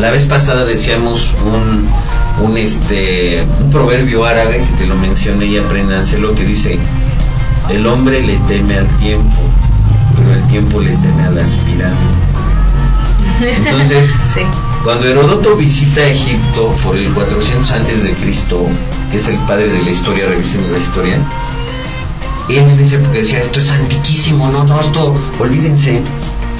[0.00, 1.88] La vez pasada decíamos un,
[2.44, 6.78] un, este, un proverbio árabe que te lo mencioné y apréndanselo que dice,
[7.68, 9.36] el hombre le teme al tiempo,
[10.16, 12.32] pero el tiempo le teme a las pirámides.
[13.66, 14.40] Entonces, Sí.
[14.84, 18.66] Cuando Heródoto visita Egipto por el 400 antes de Cristo,
[19.10, 21.18] que es el padre de la historia, revisen la historia,
[22.48, 26.02] él esa época decía, esto es antiquísimo, no, no, esto, olvídense.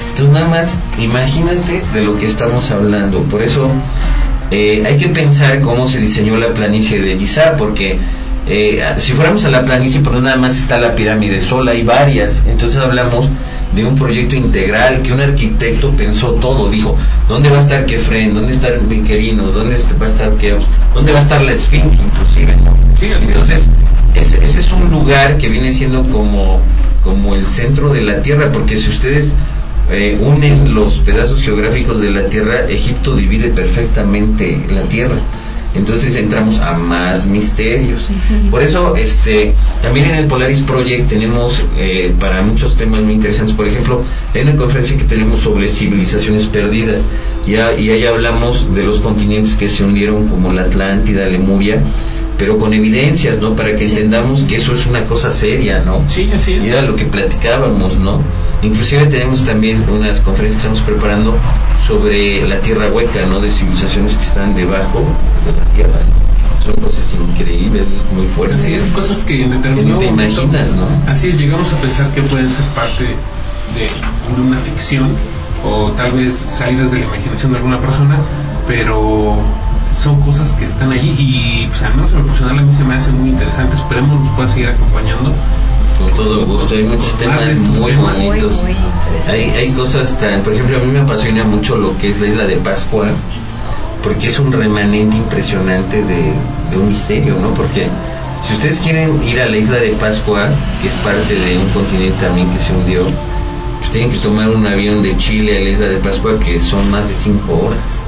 [0.09, 3.23] Entonces nada más, imagínate de lo que estamos hablando.
[3.23, 3.69] Por eso
[4.51, 7.97] eh, hay que pensar cómo se diseñó la planicie de Giza, porque
[8.47, 11.83] eh, si fuéramos a la planicie, pues no nada más está la pirámide sola, hay
[11.83, 12.41] varias.
[12.45, 13.27] Entonces hablamos
[13.75, 16.95] de un proyecto integral que un arquitecto pensó todo, dijo,
[17.27, 18.33] ¿dónde va a estar Kefren?
[18.33, 19.55] ¿Dónde está Miquerinos?
[19.55, 20.65] ¿Dónde va a estar Keops?
[20.93, 22.55] ¿Dónde va a estar la Esfinge inclusive?
[23.01, 23.67] Entonces,
[24.15, 26.59] ese, ese es un lugar que viene siendo como,
[27.03, 29.33] como el centro de la Tierra, porque si ustedes
[29.91, 35.17] eh, unen los pedazos geográficos de la Tierra, Egipto divide perfectamente la Tierra.
[35.75, 38.09] Entonces entramos a más misterios.
[38.51, 43.55] Por eso, este, también en el Polaris Project tenemos eh, para muchos temas muy interesantes.
[43.55, 44.03] Por ejemplo,
[44.33, 47.05] hay una conferencia que tenemos sobre civilizaciones perdidas.
[47.47, 51.81] Ya, y ahí hablamos de los continentes que se hundieron, como la Atlántida, Lemuria,
[52.43, 53.55] pero con evidencias, ¿no?
[53.55, 56.01] Para que entendamos que eso es una cosa seria, ¿no?
[56.09, 56.65] Sí, así es.
[56.65, 58.19] Y era lo que platicábamos, ¿no?
[58.61, 61.37] Inclusive tenemos también unas conferencias que estamos preparando
[61.87, 63.39] sobre la tierra hueca, ¿no?
[63.39, 64.99] De civilizaciones que están debajo
[65.45, 65.99] de la tierra.
[66.05, 66.65] ¿no?
[66.65, 68.55] Son cosas increíbles, es muy fuerte.
[68.55, 70.85] Así es, cosas que en determinado Que te momento- imaginas, ¿no?
[71.07, 73.85] Así es, llegamos a pensar que pueden ser parte de,
[74.35, 75.07] de una ficción
[75.65, 78.17] o tal vez salidas de la imaginación de alguna persona,
[78.67, 79.37] pero
[79.97, 82.83] son cosas que están allí y pues, al menos en lo personal a mí se
[82.83, 83.75] me hace muy interesante.
[83.75, 85.31] Esperemos nos pueda seguir acompañando.
[85.99, 88.13] Con todo gusto, hay muchos temas muy temas.
[88.15, 88.63] bonitos.
[88.63, 89.29] Muy, muy interesantes.
[89.29, 92.27] Hay, hay cosas tan, por ejemplo, a mí me apasiona mucho lo que es la
[92.27, 93.07] isla de Pascua,
[94.01, 96.33] porque es un remanente impresionante de,
[96.71, 97.53] de un misterio, ¿no?
[97.53, 97.87] Porque
[98.45, 100.49] si ustedes quieren ir a la isla de Pascua,
[100.81, 103.05] que es parte de un continente también que se hundió,
[103.79, 106.89] pues tienen que tomar un avión de Chile a la isla de Pascua, que son
[106.91, 108.03] más de cinco horas.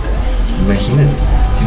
[0.66, 1.14] Imagínate,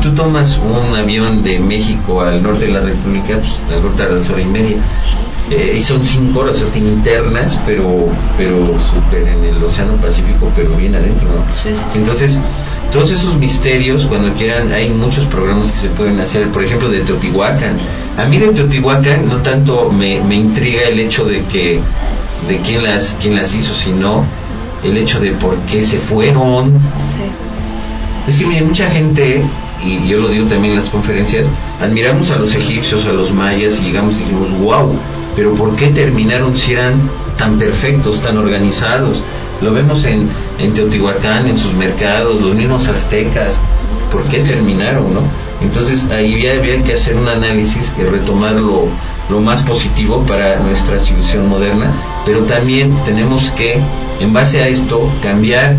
[0.03, 3.76] si tú tomas un avión de México al norte de la República, pues a lo
[3.82, 4.76] mejor tardas hora y media.
[5.51, 9.94] Eh, y son cinco horas, o sea, te internas, pero, pero súper en el Océano
[9.94, 11.42] Pacífico, pero bien adentro, ¿no?
[11.55, 11.99] Sí, sí, sí.
[11.99, 12.38] Entonces,
[12.92, 17.01] todos esos misterios, cuando quieran, hay muchos programas que se pueden hacer, por ejemplo, de
[17.01, 17.78] Teotihuacán.
[18.18, 21.80] A mí de Teotihuacán no tanto me, me intriga el hecho de que,
[22.46, 24.24] de quién las, quién las hizo, sino
[24.84, 26.72] el hecho de por qué se fueron,
[27.16, 28.30] Sí.
[28.30, 29.42] es que miren, mucha gente,
[29.85, 31.47] y yo lo digo también en las conferencias,
[31.81, 34.93] admiramos a los egipcios, a los mayas y llegamos y dijimos, wow,
[35.37, 36.95] pero ¿por qué terminaron si eran
[37.37, 39.22] tan perfectos, tan organizados?
[39.61, 43.59] Lo vemos en, en Teotihuacán, en sus mercados, los mismos aztecas.
[44.12, 45.20] ¿Por qué terminaron, no?
[45.61, 48.87] Entonces ahí había que hacer un análisis y retomar lo,
[49.29, 51.93] lo más positivo para nuestra civilización moderna,
[52.24, 53.81] pero también tenemos que,
[54.20, 55.76] en base a esto, cambiar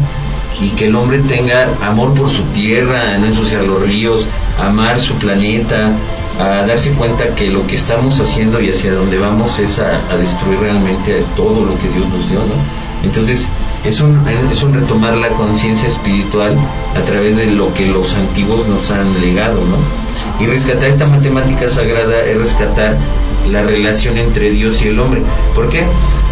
[0.61, 4.25] y que el hombre tenga amor por su tierra, no ensuciar los ríos,
[4.59, 5.91] amar su planeta,
[6.39, 10.59] a darse cuenta que lo que estamos haciendo y hacia dónde vamos es a, destruir
[10.59, 12.55] realmente todo lo que Dios nos dio, ¿no?
[13.03, 13.47] Entonces,
[13.85, 16.57] es un, es un retomar la conciencia espiritual
[16.97, 20.43] a través de lo que los antiguos nos han legado, ¿no?
[20.43, 22.97] Y rescatar esta matemática sagrada es rescatar
[23.49, 25.21] la relación entre Dios y el hombre.
[25.55, 25.83] ¿Por qué?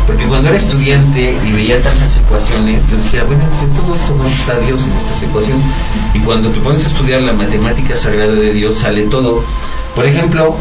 [0.06, 4.34] Porque cuando era estudiante y veía tantas ecuaciones, yo decía, bueno, entre todo esto, ¿dónde
[4.34, 5.66] está Dios en estas ecuaciones?
[6.14, 9.44] Y cuando te pones a estudiar la matemática sagrada de Dios, sale todo.
[9.96, 10.56] Por ejemplo,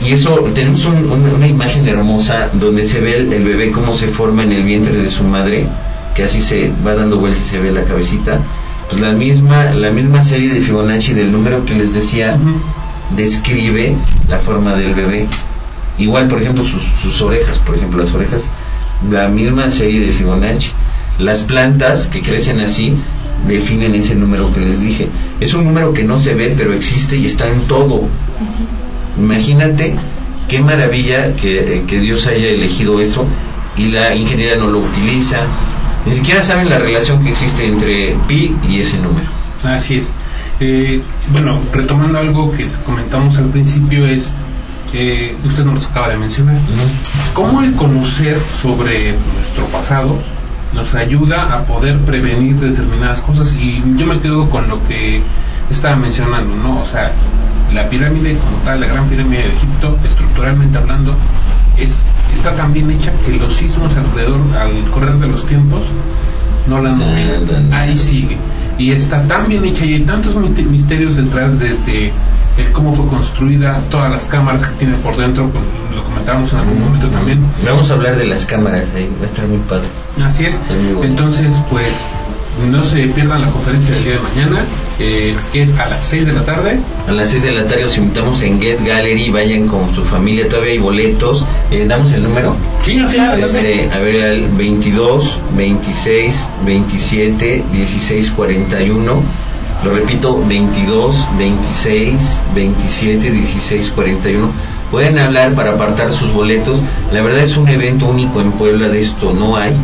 [0.00, 4.52] y eso, tenemos una imagen hermosa donde se ve el, bebé cómo se forma en
[4.52, 5.66] el vientre de su madre,
[6.14, 8.40] que así se va dando vueltas y se ve la cabecita.
[8.88, 12.38] Pues la misma, la misma serie de Fibonacci del número que les decía,
[13.16, 13.96] describe
[14.28, 15.26] la forma del bebé.
[15.98, 18.44] Igual, por ejemplo, sus, orejas, por ejemplo, las orejas,
[19.10, 20.70] la misma serie de Fibonacci.
[21.18, 22.94] Las plantas que crecen así
[23.48, 25.08] definen ese número que les dije.
[25.40, 28.02] Es un número que no se ve, pero existe y está en todo.
[29.18, 29.96] Imagínate
[30.48, 33.26] qué maravilla que, que, Dios haya elegido eso
[33.76, 35.46] y la ingeniería no lo utiliza.
[36.06, 39.26] Ni siquiera saben la relación que existe entre pi y ese número.
[39.64, 40.12] Así es.
[40.60, 44.32] Eh, bueno, retomando algo que comentamos al principio es
[45.44, 46.56] usted nos lo acaba de mencionar,
[47.34, 50.16] cómo el conocer sobre nuestro pasado
[50.72, 55.22] nos ayuda a poder prevenir determinadas cosas y yo me quedo con lo que
[55.70, 56.80] estaba mencionando, ¿no?
[56.80, 57.12] O sea,
[57.72, 61.14] la pirámide como tal, la gran pirámide de Egipto, estructuralmente hablando,
[61.76, 62.02] es,
[62.34, 65.84] está tan bien hecha que los sismos alrededor, al correr de los tiempos,
[66.66, 67.56] no la han movido.
[67.72, 68.36] Ahí sigue.
[68.78, 72.12] Y está tan bien hecha y hay tantos misterios detrás desde
[72.58, 75.50] el cómo fue construida, todas las cámaras que tiene por dentro,
[75.94, 77.40] lo comentábamos en algún momento también.
[77.64, 79.86] Vamos a hablar de las cámaras, ahí va a estar muy padre.
[80.22, 80.58] Así es.
[81.02, 82.04] Entonces, pues
[82.70, 84.64] no se pierdan la conferencia del día de mañana,
[84.98, 86.80] eh, que es a las 6 de la tarde.
[87.06, 90.48] A las 6 de la tarde os invitamos en Get Gallery, vayan con su familia,
[90.48, 91.44] todavía hay boletos.
[91.70, 92.56] Eh, ¿Damos el número?
[92.82, 93.44] Sí, claro.
[93.44, 99.22] Este, a ver, al 22, 26, 27, 16, 41
[99.84, 104.50] lo repito, 22, 26, 27, 16, 41.
[104.90, 106.80] Pueden hablar para apartar sus boletos.
[107.12, 109.76] La verdad es un evento único en Puebla, de esto no hay.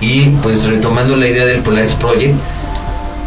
[0.00, 2.34] Y pues retomando la idea del Polaris Project,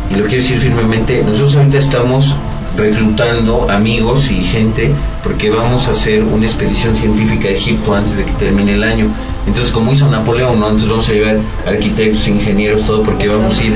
[0.10, 2.34] y lo quiero decir firmemente, nosotros ahorita estamos
[2.78, 4.92] reclutando amigos y gente
[5.24, 9.08] porque vamos a hacer una expedición científica a Egipto antes de que termine el año.
[9.48, 10.68] Entonces, como hizo Napoleón, ¿no?
[10.68, 13.74] entonces vamos a llevar arquitectos, ingenieros, todo porque vamos a ir.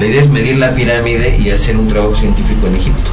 [0.00, 3.10] La idea es medir la pirámide y hacer un trabajo científico en Egipto.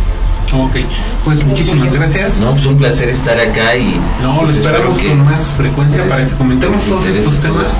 [0.53, 0.85] Ok,
[1.23, 2.39] pues muchísimas gracias.
[2.39, 3.99] No, pues un placer estar acá y.
[4.21, 7.77] No, lo pues, esperamos con más frecuencia para que comentemos todos estos temas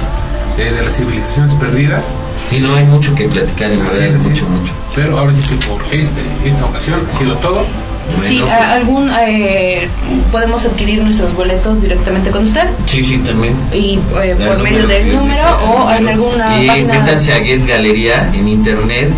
[0.58, 2.14] eh, de las civilizaciones perdidas
[2.49, 4.74] Sí, no hay mucho que platicar, en verdad, mucho, mucho.
[4.93, 7.66] Pero ahora sí que por este, esta ocasión ha sido todo.
[8.20, 9.88] Sí, pues, algún eh,
[10.32, 12.68] podemos adquirir nuestros boletos directamente con usted.
[12.86, 13.55] Sí, sí, también.
[13.74, 16.99] Y eh, por medio del número o en alguna y página.
[16.99, 19.11] métanse a Get Galería en internet,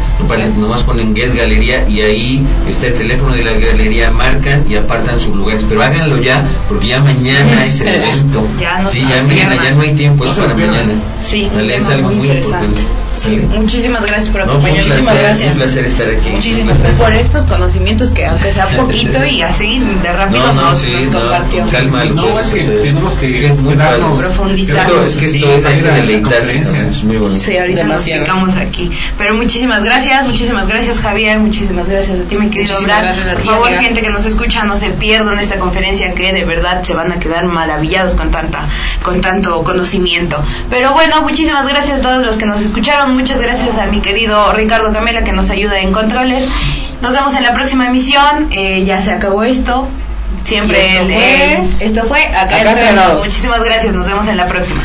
[0.57, 5.19] nomás ponen Get Galería y ahí está el teléfono de la galería, marcan y apartan
[5.19, 5.65] sus lugares.
[5.67, 8.45] Pero háganlo ya, porque ya mañana es el evento.
[8.59, 10.93] ya no sí, ya mañana, ya no hay tiempo, es para mañana.
[11.21, 12.83] Sí, es algo muy, interesante.
[13.15, 14.87] Sí, muchísimas gracias por acompañarnos.
[14.87, 15.51] muchísimas gracias.
[15.51, 16.29] Un placer estar aquí.
[16.29, 20.69] Muchísimas gracias por estos conocimientos que aunque sea poquito y así de rápido no, no,
[20.69, 21.65] nos, sí, compartió.
[21.69, 24.91] calma, no, es que tenemos que es muy profundizar.
[25.05, 27.41] Es que esto es, hay que deleitarse, es muy bonito.
[27.41, 28.21] Sí, ahorita Demasiado.
[28.21, 28.91] nos quedamos aquí.
[29.17, 33.13] Pero muchísimas gracias, muchísimas gracias Javier, muchísimas gracias a ti mi querido Brad.
[33.33, 36.93] Por favor, gente que nos escucha, no se pierdan esta conferencia que de verdad se
[36.93, 38.67] van a quedar maravillados con tanta
[39.01, 40.43] con tanto conocimiento.
[40.69, 44.53] Pero bueno, muchísimas gracias a todos los que nos escucharon, muchas gracias a mi querido
[44.53, 46.47] Ricardo Camela que nos ayuda en controles.
[47.03, 48.47] Nos vemos en la próxima emisión.
[48.51, 49.85] Eh, ya se acabó esto.
[50.45, 53.93] Siempre esto, fue, esto fue acá, acá Muchísimas gracias.
[53.93, 54.81] Nos vemos en la próxima.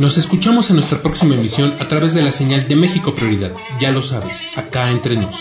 [0.00, 3.52] Nos escuchamos en nuestra próxima emisión a través de la señal de México Prioridad.
[3.80, 5.36] Ya lo sabes, acá entre nos.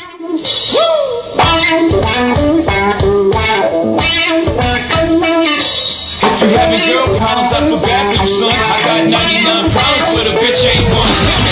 [6.42, 8.52] If you having girl problems, I feel bad for you, son.
[8.52, 11.49] I got 99 problems, but a bitch ain't one.